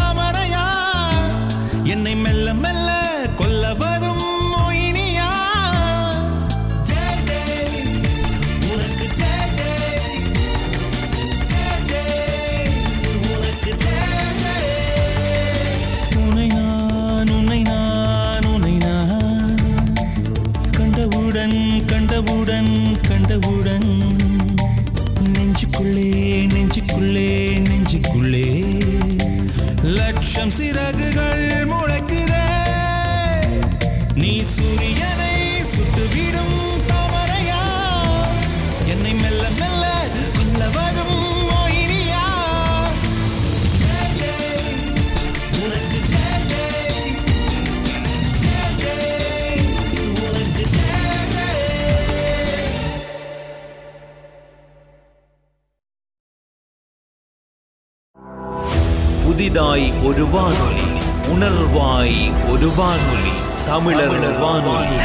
புதிதாய் 59.53 59.86
ஒரு 60.03 60.24
வானொலி 60.24 60.84
உணர்வாய் 61.32 62.18
ஒரு 62.53 62.68
வானொலி 62.76 63.32
தமிழர் 63.66 64.20
வானொலி 64.38 64.98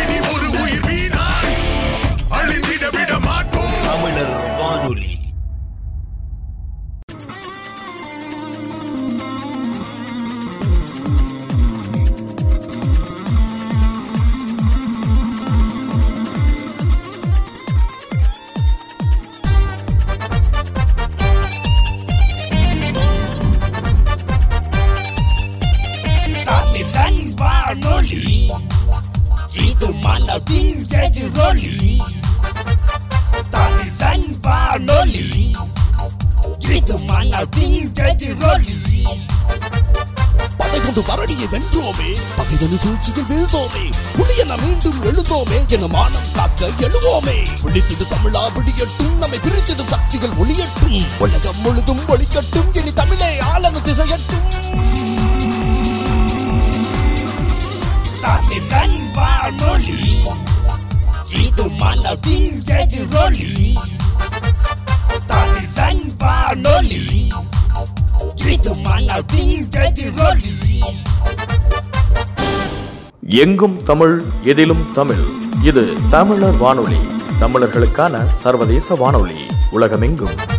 தமிழ் 73.85 74.23
எதிலும் 74.43 74.91
தமிழ். 74.93 75.23
இது 75.63 75.93
தமிழர் 76.09 76.57
வானொலி 76.57 76.97
தமிழர்களுக்கான 77.39 78.25
சர்வதேச 78.25 78.95
வானொலி. 78.95 79.35
உலகமெங்கும். 79.71 80.54